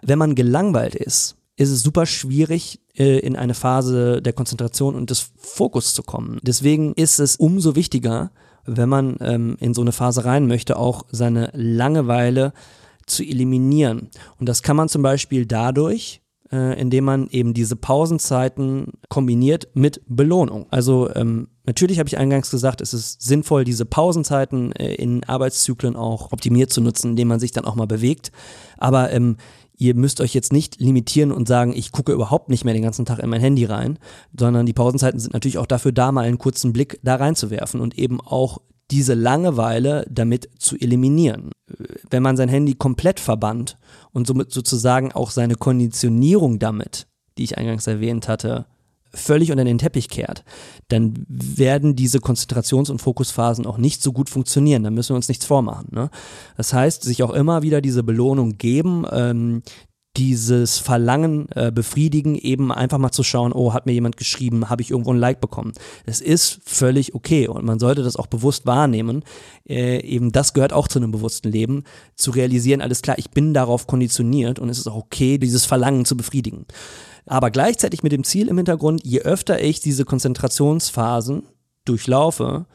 Wenn 0.00 0.18
man 0.18 0.34
gelangweilt 0.34 0.94
ist, 0.94 1.36
ist 1.56 1.70
es 1.70 1.82
super 1.82 2.06
schwierig, 2.06 2.80
äh, 2.96 3.18
in 3.18 3.36
eine 3.36 3.54
Phase 3.54 4.22
der 4.22 4.32
Konzentration 4.32 4.94
und 4.94 5.10
des 5.10 5.30
Fokus 5.36 5.92
zu 5.92 6.02
kommen. 6.02 6.38
Deswegen 6.42 6.94
ist 6.94 7.18
es 7.18 7.36
umso 7.36 7.74
wichtiger, 7.74 8.30
wenn 8.64 8.88
man 8.88 9.16
ähm, 9.20 9.56
in 9.60 9.74
so 9.74 9.82
eine 9.82 9.92
Phase 9.92 10.24
rein 10.24 10.46
möchte, 10.46 10.78
auch 10.78 11.04
seine 11.10 11.50
Langeweile 11.52 12.54
zu 13.10 13.22
eliminieren. 13.22 14.08
Und 14.38 14.48
das 14.48 14.62
kann 14.62 14.76
man 14.76 14.88
zum 14.88 15.02
Beispiel 15.02 15.46
dadurch, 15.46 16.22
äh, 16.50 16.80
indem 16.80 17.04
man 17.04 17.28
eben 17.28 17.54
diese 17.54 17.76
Pausenzeiten 17.76 18.92
kombiniert 19.08 19.68
mit 19.74 20.00
Belohnung. 20.06 20.66
Also 20.70 21.14
ähm, 21.14 21.48
natürlich 21.64 21.98
habe 21.98 22.08
ich 22.08 22.18
eingangs 22.18 22.50
gesagt, 22.50 22.80
es 22.80 22.94
ist 22.94 23.20
sinnvoll, 23.20 23.64
diese 23.64 23.84
Pausenzeiten 23.84 24.72
äh, 24.72 24.94
in 24.94 25.24
Arbeitszyklen 25.24 25.96
auch 25.96 26.32
optimiert 26.32 26.72
zu 26.72 26.80
nutzen, 26.80 27.10
indem 27.10 27.28
man 27.28 27.40
sich 27.40 27.52
dann 27.52 27.64
auch 27.64 27.74
mal 27.74 27.86
bewegt. 27.86 28.32
Aber 28.78 29.12
ähm, 29.12 29.36
ihr 29.76 29.94
müsst 29.94 30.20
euch 30.20 30.34
jetzt 30.34 30.52
nicht 30.52 30.80
limitieren 30.80 31.32
und 31.32 31.48
sagen, 31.48 31.72
ich 31.74 31.92
gucke 31.92 32.12
überhaupt 32.12 32.48
nicht 32.48 32.64
mehr 32.64 32.74
den 32.74 32.82
ganzen 32.82 33.04
Tag 33.04 33.20
in 33.20 33.30
mein 33.30 33.40
Handy 33.40 33.64
rein, 33.64 33.98
sondern 34.36 34.66
die 34.66 34.72
Pausenzeiten 34.72 35.20
sind 35.20 35.34
natürlich 35.34 35.58
auch 35.58 35.66
dafür 35.66 35.92
da, 35.92 36.12
mal 36.12 36.24
einen 36.24 36.38
kurzen 36.38 36.72
Blick 36.72 36.98
da 37.02 37.16
reinzuwerfen 37.16 37.80
und 37.80 37.96
eben 37.96 38.20
auch 38.20 38.58
diese 38.90 39.14
Langeweile 39.14 40.06
damit 40.10 40.48
zu 40.58 40.76
eliminieren. 40.76 41.50
Wenn 42.10 42.22
man 42.22 42.36
sein 42.36 42.48
Handy 42.48 42.74
komplett 42.74 43.20
verbannt 43.20 43.76
und 44.12 44.26
somit 44.26 44.52
sozusagen 44.52 45.12
auch 45.12 45.30
seine 45.30 45.56
Konditionierung 45.56 46.58
damit, 46.58 47.06
die 47.36 47.44
ich 47.44 47.58
eingangs 47.58 47.86
erwähnt 47.86 48.28
hatte, 48.28 48.66
völlig 49.12 49.50
unter 49.50 49.64
den 49.64 49.78
Teppich 49.78 50.08
kehrt, 50.08 50.44
dann 50.88 51.14
werden 51.28 51.96
diese 51.96 52.18
Konzentrations- 52.18 52.90
und 52.90 53.00
Fokusphasen 53.00 53.66
auch 53.66 53.78
nicht 53.78 54.02
so 54.02 54.12
gut 54.12 54.28
funktionieren. 54.28 54.82
Da 54.82 54.90
müssen 54.90 55.10
wir 55.10 55.16
uns 55.16 55.28
nichts 55.28 55.46
vormachen. 55.46 55.88
Ne? 55.90 56.10
Das 56.56 56.72
heißt, 56.72 57.02
sich 57.02 57.22
auch 57.22 57.32
immer 57.32 57.62
wieder 57.62 57.80
diese 57.80 58.02
Belohnung 58.02 58.58
geben, 58.58 59.06
ähm, 59.10 59.62
dieses 60.16 60.78
Verlangen 60.78 61.48
äh, 61.54 61.70
befriedigen, 61.70 62.34
eben 62.34 62.72
einfach 62.72 62.98
mal 62.98 63.12
zu 63.12 63.22
schauen, 63.22 63.52
oh, 63.52 63.72
hat 63.72 63.86
mir 63.86 63.92
jemand 63.92 64.16
geschrieben, 64.16 64.68
habe 64.68 64.82
ich 64.82 64.90
irgendwo 64.90 65.12
ein 65.12 65.18
Like 65.18 65.40
bekommen. 65.40 65.72
Es 66.06 66.20
ist 66.20 66.60
völlig 66.64 67.14
okay 67.14 67.46
und 67.46 67.64
man 67.64 67.78
sollte 67.78 68.02
das 68.02 68.16
auch 68.16 68.26
bewusst 68.26 68.66
wahrnehmen. 68.66 69.22
Äh, 69.68 70.02
eben 70.02 70.32
das 70.32 70.54
gehört 70.54 70.72
auch 70.72 70.88
zu 70.88 70.98
einem 70.98 71.12
bewussten 71.12 71.50
Leben, 71.50 71.84
zu 72.16 72.32
realisieren, 72.32 72.80
alles 72.80 73.02
klar, 73.02 73.18
ich 73.18 73.30
bin 73.30 73.54
darauf 73.54 73.86
konditioniert 73.86 74.58
und 74.58 74.68
es 74.68 74.78
ist 74.78 74.88
auch 74.88 74.96
okay, 74.96 75.38
dieses 75.38 75.66
Verlangen 75.66 76.04
zu 76.04 76.16
befriedigen. 76.16 76.66
Aber 77.26 77.50
gleichzeitig 77.50 78.02
mit 78.02 78.12
dem 78.12 78.24
Ziel 78.24 78.48
im 78.48 78.56
Hintergrund, 78.56 79.02
je 79.04 79.20
öfter 79.20 79.62
ich 79.62 79.80
diese 79.80 80.04
Konzentrationsphasen 80.04 81.44
durchlaufe, 81.84 82.66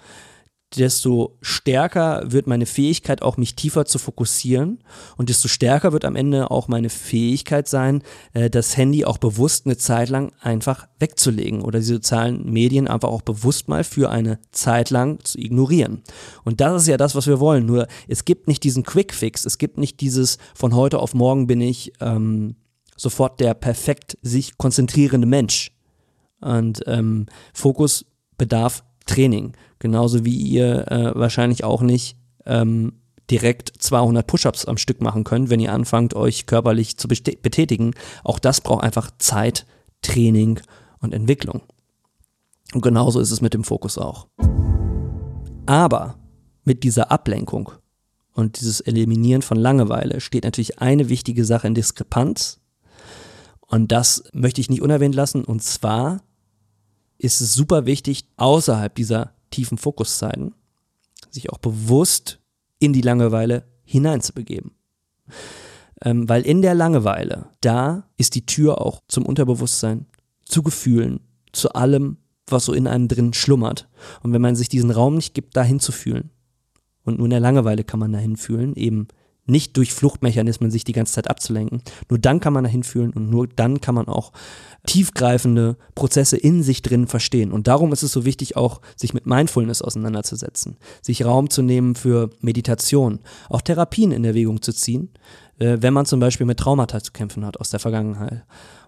desto 0.78 1.38
stärker 1.42 2.32
wird 2.32 2.48
meine 2.48 2.66
Fähigkeit 2.66 3.22
auch, 3.22 3.38
mich 3.38 3.56
tiefer 3.56 3.86
zu 3.86 4.00
fokussieren 4.00 4.80
und 5.18 5.30
desto 5.30 5.48
stärker 5.48 5.94
wird 5.94 6.06
am 6.06 6.16
Ende 6.16 6.52
auch 6.52 6.68
meine 6.68 6.90
Fähigkeit 6.90 7.68
sein, 7.68 8.04
äh, 8.34 8.50
das 8.50 8.78
Handy 8.78 9.06
auch 9.06 9.18
bewusst 9.18 9.66
eine 9.66 9.78
Zeit 9.78 10.10
lang 10.10 10.32
einfach 10.40 10.88
wegzulegen 11.00 11.62
oder 11.62 11.80
die 11.80 11.86
sozialen 11.86 12.52
Medien 12.52 12.88
einfach 12.88 13.10
auch 13.10 13.22
bewusst 13.22 13.68
mal 13.68 13.84
für 13.84 14.10
eine 14.10 14.40
Zeit 14.52 14.90
lang 14.90 15.24
zu 15.24 15.38
ignorieren. 15.38 16.02
Und 16.44 16.62
das 16.62 16.84
ist 16.84 16.88
ja 16.88 16.98
das, 16.98 17.16
was 17.16 17.28
wir 17.28 17.40
wollen. 17.40 17.66
Nur 17.66 17.88
es 18.08 18.26
gibt 18.26 18.48
nicht 18.48 18.64
diesen 18.64 18.84
Quick-Fix, 18.84 19.46
es 19.46 19.58
gibt 19.58 19.78
nicht 19.78 20.02
dieses 20.02 20.38
von 20.56 20.76
heute 20.76 21.00
auf 21.00 21.14
morgen 21.14 21.48
bin 21.48 21.62
ich 21.62 21.94
ähm, 22.00 22.56
sofort 22.96 23.40
der 23.40 23.54
perfekt 23.54 24.18
sich 24.22 24.58
konzentrierende 24.58 25.28
Mensch. 25.28 25.72
Und 26.40 26.84
ähm, 26.88 27.28
Fokus 27.54 28.06
bedarf 28.38 28.84
Training. 29.06 29.54
Genauso 29.84 30.24
wie 30.24 30.38
ihr 30.38 30.89
äh, 30.89 31.12
wahrscheinlich 31.13 31.65
auch 31.65 31.82
nicht 31.82 32.15
ähm, 32.46 32.93
direkt 33.30 33.69
200 33.80 34.26
Push-ups 34.26 34.63
am 34.63 34.78
Stück 34.78 35.02
machen 35.02 35.26
könnt, 35.26 35.50
wenn 35.50 35.60
ihr 35.60 35.74
anfangt, 35.74 36.13
euch 36.13 36.46
körperlich 36.46 36.96
zu 36.96 37.10
betätigen. 37.10 37.93
Auch 38.24 38.39
das 38.39 38.62
braucht 38.62 38.82
einfach 38.82 39.12
Zeit, 39.17 39.65
Training 40.02 40.62
und 41.02 41.13
Entwicklung. 41.13 41.63
Und 42.74 42.80
genauso 42.80 43.19
ist 43.19 43.32
es 43.32 43.41
mit 43.41 43.54
dem 43.54 43.65
Fokus 43.65 43.98
auch. 43.98 44.28
Aber 45.65 46.15
mit 46.63 46.86
dieser 46.86 47.12
Ablenkung 47.12 47.74
und 48.32 48.62
dieses 48.62 48.80
Eliminieren 48.80 49.41
von 49.41 49.58
Langeweile 49.58 50.22
steht 50.22 50.46
natürlich 50.46 50.80
eine 50.80 51.10
wichtige 51.10 51.43
Sache 51.43 51.67
in 51.67 51.76
Diskrepanz. 51.76 52.62
Und 53.60 53.91
das 53.91 54.24
möchte 54.32 54.62
ich 54.62 54.69
nicht 54.69 54.82
unerwähnt 54.82 55.13
lassen. 55.13 55.43
Und 55.43 55.62
zwar 55.62 56.22
ist 57.17 57.41
es 57.41 57.54
super 57.54 57.86
wichtig, 57.86 58.24
außerhalb 58.38 58.96
dieser 58.96 59.34
tiefen 59.54 59.78
Fokuszeiten 59.78 60.54
sich 61.30 61.52
auch 61.52 61.58
bewusst 61.58 62.39
in 62.80 62.94
die 62.94 63.02
Langeweile 63.02 63.66
hineinzubegeben. 63.84 64.72
Ähm, 66.04 66.28
weil 66.28 66.44
in 66.44 66.62
der 66.62 66.76
Langeweile, 66.76 67.48
da 67.62 68.10
ist 68.18 68.36
die 68.36 68.46
Tür 68.46 68.82
auch 68.82 69.02
zum 69.08 69.26
Unterbewusstsein, 69.26 70.06
zu 70.44 70.63
Gefühlen, 70.63 71.22
zu 71.54 71.74
allem, 71.74 72.18
was 72.48 72.66
so 72.66 72.74
in 72.74 72.88
einem 72.88 73.08
drin 73.08 73.34
schlummert. 73.34 73.88
Und 74.22 74.34
wenn 74.34 74.42
man 74.42 74.56
sich 74.56 74.70
diesen 74.70 74.92
Raum 74.92 75.16
nicht 75.16 75.34
gibt, 75.34 75.56
dahin 75.56 75.80
zu 75.80 75.92
fühlen, 75.92 76.30
und 77.06 77.18
nur 77.18 77.26
in 77.26 77.32
der 77.32 77.39
Langeweile 77.39 77.84
kann 77.84 78.00
man 78.00 78.13
dahin 78.13 78.38
fühlen, 78.38 78.76
eben 78.76 79.08
nicht 79.45 79.75
durch 79.75 79.93
Fluchtmechanismen 79.93 80.71
sich 80.71 80.84
die 80.84 80.93
ganze 80.93 81.13
Zeit 81.13 81.29
abzulenken. 81.29 81.82
Nur 82.10 82.19
dann 82.19 82.39
kann 82.39 82.53
man 82.53 82.63
dahin 82.63 82.84
fühlen 82.84 83.12
und 83.12 83.29
nur 83.29 83.47
dann 83.47 83.82
kann 83.82 83.95
man 83.95 84.08
auch 84.08 84.32
tiefgreifende 84.86 85.77
Prozesse 85.95 86.38
in 86.38 86.63
sich 86.63 86.82
drin 86.82 87.08
verstehen. 87.08 87.51
Und 87.51 87.67
darum 87.67 87.91
ist 87.91 88.03
es 88.03 88.12
so 88.12 88.25
wichtig, 88.25 88.56
auch 88.56 88.82
sich 88.95 89.13
mit 89.13 89.25
Mindfulness 89.25 89.82
auseinanderzusetzen, 89.82 90.77
sich 91.01 91.25
Raum 91.25 91.49
zu 91.49 91.62
nehmen 91.62 91.95
für 91.95 92.29
Meditation, 92.41 93.19
auch 93.49 93.62
Therapien 93.62 94.12
in 94.12 94.23
Erwägung 94.23 94.62
zu 94.62 94.71
ziehen, 94.73 95.10
äh, 95.60 95.77
wenn 95.82 95.93
man 95.93 96.06
zum 96.06 96.19
Beispiel 96.19 96.45
mit 96.45 96.60
Traumata 96.60 97.01
zu 97.01 97.12
kämpfen 97.12 97.45
hat 97.45 97.60
aus 97.60 97.69
der 97.69 97.79
Vergangenheit. 97.79 98.43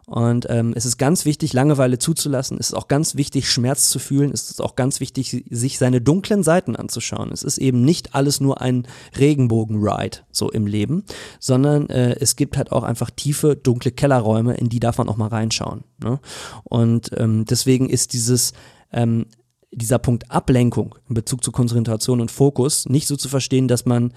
Und 0.07 0.45
ähm, 0.49 0.73
es 0.75 0.85
ist 0.85 0.97
ganz 0.97 1.25
wichtig, 1.25 1.53
Langeweile 1.53 1.97
zuzulassen. 1.97 2.57
Es 2.59 2.67
ist 2.67 2.73
auch 2.75 2.87
ganz 2.87 3.15
wichtig, 3.15 3.49
Schmerz 3.49 3.89
zu 3.89 3.97
fühlen. 3.97 4.31
Es 4.31 4.51
ist 4.51 4.61
auch 4.61 4.75
ganz 4.75 4.99
wichtig, 4.99 5.43
sich 5.49 5.79
seine 5.79 5.99
dunklen 5.99 6.43
Seiten 6.43 6.75
anzuschauen. 6.75 7.31
Es 7.31 7.41
ist 7.41 7.57
eben 7.57 7.81
nicht 7.81 8.13
alles 8.13 8.39
nur 8.39 8.61
ein 8.61 8.87
Regenbogen-Ride 9.17 10.19
so 10.31 10.51
im 10.51 10.67
Leben, 10.67 11.03
sondern 11.39 11.89
äh, 11.89 12.15
es 12.19 12.35
gibt 12.35 12.57
halt 12.57 12.71
auch 12.71 12.83
einfach 12.83 13.09
tiefe, 13.09 13.55
dunkle 13.55 13.91
Kellerräume, 13.91 14.55
in 14.55 14.69
die 14.69 14.79
darf 14.79 14.99
man 14.99 15.09
auch 15.09 15.17
mal 15.17 15.29
reinschauen. 15.29 15.83
Ne? 16.03 16.19
Und 16.63 17.09
ähm, 17.17 17.45
deswegen 17.45 17.89
ist 17.89 18.13
dieses 18.13 18.53
ähm, 18.91 19.25
dieser 19.71 19.99
Punkt 19.99 20.31
Ablenkung 20.31 20.95
in 21.09 21.15
Bezug 21.15 21.43
zu 21.43 21.51
Konzentration 21.51 22.21
und 22.21 22.31
Fokus 22.31 22.87
nicht 22.87 23.07
so 23.07 23.15
zu 23.15 23.27
verstehen, 23.27 23.67
dass 23.67 23.85
man 23.85 24.13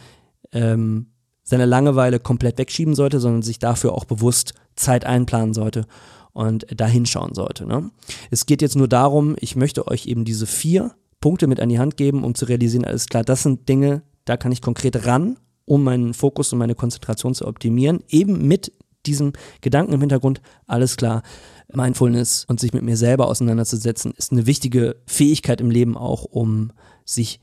ähm, 0.53 1.07
seine 1.49 1.65
Langeweile 1.65 2.21
komplett 2.21 2.59
wegschieben 2.59 2.95
sollte, 2.95 3.21
sondern 3.21 3.41
sich 3.41 3.59
dafür 3.59 3.95
auch 3.95 4.05
bewusst 4.05 4.53
Zeit 4.77 5.07
einplanen 5.07 5.55
sollte 5.55 5.87
und 6.35 6.67
da 6.77 6.87
hinschauen 6.87 7.35
sollte. 7.35 7.67
Ne? 7.67 7.91
Es 8.31 8.45
geht 8.45 8.61
jetzt 8.61 8.77
nur 8.77 8.87
darum, 8.87 9.35
ich 9.41 9.57
möchte 9.57 9.89
euch 9.89 10.07
eben 10.07 10.27
diese 10.27 10.47
vier 10.47 10.95
Punkte 11.21 11.47
mit 11.47 11.59
an 11.59 11.71
die 11.71 11.79
Hand 11.79 11.97
geben, 11.97 12.23
um 12.23 12.35
zu 12.35 12.45
realisieren, 12.45 12.85
alles 12.85 13.07
klar, 13.07 13.25
das 13.25 13.45
sind 13.45 13.67
Dinge, 13.67 14.03
da 14.27 14.37
kann 14.37 14.53
ich 14.53 14.61
konkret 14.61 15.07
ran, 15.07 15.39
um 15.65 15.85
meinen 15.85 16.13
Fokus 16.13 16.53
und 16.53 16.59
meine 16.59 16.75
Konzentration 16.75 17.35
zu 17.35 17.47
optimieren, 17.47 18.05
eben 18.09 18.47
mit 18.47 18.73
diesem 19.07 19.33
Gedanken 19.63 19.95
im 19.95 20.01
Hintergrund, 20.01 20.43
alles 20.67 20.99
klar, 20.99 21.23
Mindfulness 21.73 22.45
und 22.47 22.61
sich 22.61 22.75
mit 22.75 22.83
mir 22.83 22.99
selber 22.99 23.27
auseinanderzusetzen, 23.27 24.13
ist 24.17 24.33
eine 24.33 24.45
wichtige 24.45 24.97
Fähigkeit 25.07 25.63
im 25.63 25.71
Leben 25.71 25.97
auch, 25.97 26.25
um 26.25 26.73
sich 27.07 27.41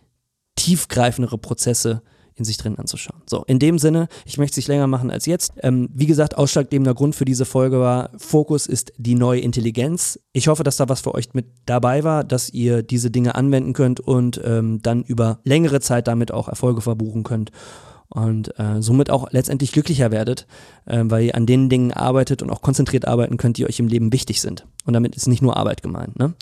tiefgreifendere 0.56 1.39
Prozesse 1.39 2.04
in 2.36 2.45
sich 2.45 2.58
drin 2.58 2.78
anzuschauen. 2.78 3.21
So, 3.26 3.43
in 3.48 3.60
dem 3.60 3.80
Sinne, 3.80 4.08
ich 4.26 4.38
möchte 4.38 4.54
es 4.54 4.58
nicht 4.58 4.67
länger 4.67 4.88
machen 4.88 5.10
als 5.10 5.26
jetzt. 5.26 5.54
Ähm, 5.62 5.89
wie 5.93 6.06
gesagt, 6.06 6.38
ausschlaggebender 6.38 6.93
Grund 6.93 7.15
für 7.15 7.26
diese 7.26 7.45
Folge 7.45 7.80
war, 7.80 8.10
Fokus 8.17 8.67
ist 8.67 8.93
die 8.98 9.15
neue 9.15 9.39
Intelligenz. 9.39 10.19
Ich 10.34 10.48
hoffe, 10.48 10.63
dass 10.63 10.78
da 10.78 10.89
was 10.89 11.02
für 11.02 11.15
euch 11.15 11.34
mit 11.34 11.45
dabei 11.65 12.04
war, 12.04 12.24
dass 12.24 12.50
ihr 12.50 12.84
diese 12.84 13.10
Dinge 13.10 13.36
anwenden 13.36 13.74
könnt 13.74 14.00
und 14.00 14.41
ähm, 14.43 14.82
dann 14.82 15.04
über 15.04 15.39
längere 15.43 15.80
Zeit 15.80 16.08
damit 16.08 16.32
auch 16.32 16.50
Erfolge 16.50 16.82
verbuchen 16.82 17.24
könnt 17.24 17.52
und 18.10 18.58
äh, 18.60 18.82
somit 18.82 19.10
auch 19.10 19.32
letztendlich 19.32 19.71
glücklicher 19.71 20.12
werdet, 20.12 20.48
äh, 20.86 21.02
weil 21.06 21.26
ihr 21.26 21.36
an 21.36 21.45
den 21.45 21.69
Dingen 21.69 21.91
arbeitet 21.91 22.41
und 22.41 22.50
auch 22.50 22.62
konzentriert 22.62 23.08
arbeiten 23.08 23.38
könnt, 23.38 23.58
die 23.58 23.65
euch 23.65 23.80
im 23.80 23.88
Leben 23.88 24.13
wichtig 24.13 24.41
sind. 24.41 24.65
Und 24.86 24.93
damit 24.93 25.15
ist 25.15 25.28
nicht 25.28 25.41
nur 25.41 25.58
Arbeit 25.58 25.82
gemeint. 25.82 26.17
Ne? 26.19 26.34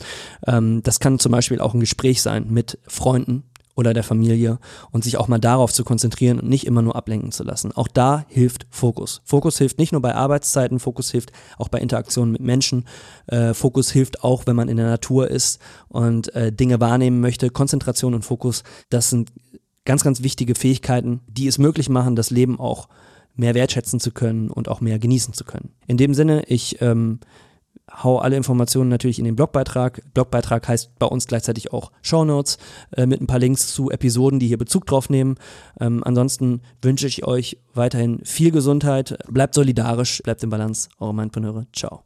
Ähm, 0.45 0.81
das 0.83 0.99
kann 0.99 1.19
zum 1.19 1.31
Beispiel 1.31 1.59
auch 1.59 1.73
ein 1.73 1.79
Gespräch 1.79 2.21
sein 2.21 2.47
mit 2.49 2.79
Freunden, 2.87 3.43
oder 3.75 3.93
der 3.93 4.03
Familie 4.03 4.59
und 4.91 5.03
sich 5.03 5.17
auch 5.17 5.27
mal 5.27 5.39
darauf 5.39 5.73
zu 5.73 5.83
konzentrieren 5.83 6.39
und 6.39 6.49
nicht 6.49 6.65
immer 6.67 6.81
nur 6.81 6.95
ablenken 6.95 7.31
zu 7.31 7.43
lassen. 7.43 7.71
Auch 7.71 7.87
da 7.87 8.25
hilft 8.27 8.67
Fokus. 8.69 9.21
Fokus 9.25 9.57
hilft 9.57 9.79
nicht 9.79 9.91
nur 9.91 10.01
bei 10.01 10.13
Arbeitszeiten, 10.13 10.79
Fokus 10.79 11.11
hilft 11.11 11.31
auch 11.57 11.69
bei 11.69 11.79
Interaktionen 11.79 12.31
mit 12.31 12.41
Menschen. 12.41 12.85
Äh, 13.27 13.53
Fokus 13.53 13.91
hilft 13.91 14.23
auch, 14.23 14.45
wenn 14.45 14.55
man 14.55 14.69
in 14.69 14.77
der 14.77 14.87
Natur 14.87 15.29
ist 15.29 15.59
und 15.87 16.33
äh, 16.35 16.51
Dinge 16.51 16.79
wahrnehmen 16.79 17.19
möchte. 17.19 17.49
Konzentration 17.49 18.13
und 18.13 18.23
Fokus, 18.23 18.63
das 18.89 19.09
sind 19.09 19.31
ganz, 19.85 20.03
ganz 20.03 20.23
wichtige 20.23 20.55
Fähigkeiten, 20.55 21.21
die 21.27 21.47
es 21.47 21.57
möglich 21.57 21.89
machen, 21.89 22.15
das 22.15 22.29
Leben 22.29 22.59
auch 22.59 22.87
mehr 23.35 23.55
wertschätzen 23.55 23.99
zu 23.99 24.11
können 24.11 24.49
und 24.49 24.69
auch 24.69 24.81
mehr 24.81 24.99
genießen 24.99 25.33
zu 25.33 25.43
können. 25.43 25.71
In 25.87 25.97
dem 25.97 26.13
Sinne, 26.13 26.43
ich 26.47 26.81
ähm, 26.81 27.19
hau 28.01 28.19
alle 28.19 28.35
Informationen 28.35 28.89
natürlich 28.89 29.19
in 29.19 29.25
den 29.25 29.35
Blogbeitrag. 29.35 30.01
Blogbeitrag 30.13 30.67
heißt 30.67 30.97
bei 30.99 31.05
uns 31.05 31.27
gleichzeitig 31.27 31.73
auch 31.73 31.91
Shownotes 32.01 32.57
äh, 32.95 33.05
mit 33.05 33.21
ein 33.21 33.27
paar 33.27 33.39
Links 33.39 33.73
zu 33.73 33.91
Episoden, 33.91 34.39
die 34.39 34.47
hier 34.47 34.57
Bezug 34.57 34.85
drauf 34.85 35.09
nehmen. 35.09 35.35
Ähm, 35.79 36.03
ansonsten 36.03 36.61
wünsche 36.81 37.07
ich 37.07 37.25
euch 37.25 37.57
weiterhin 37.73 38.21
viel 38.23 38.51
Gesundheit, 38.51 39.17
bleibt 39.27 39.53
solidarisch, 39.53 40.21
bleibt 40.23 40.43
im 40.43 40.49
Balance. 40.49 40.89
Eure 40.99 41.13
Mindpreneure. 41.13 41.67
Ciao. 41.73 42.03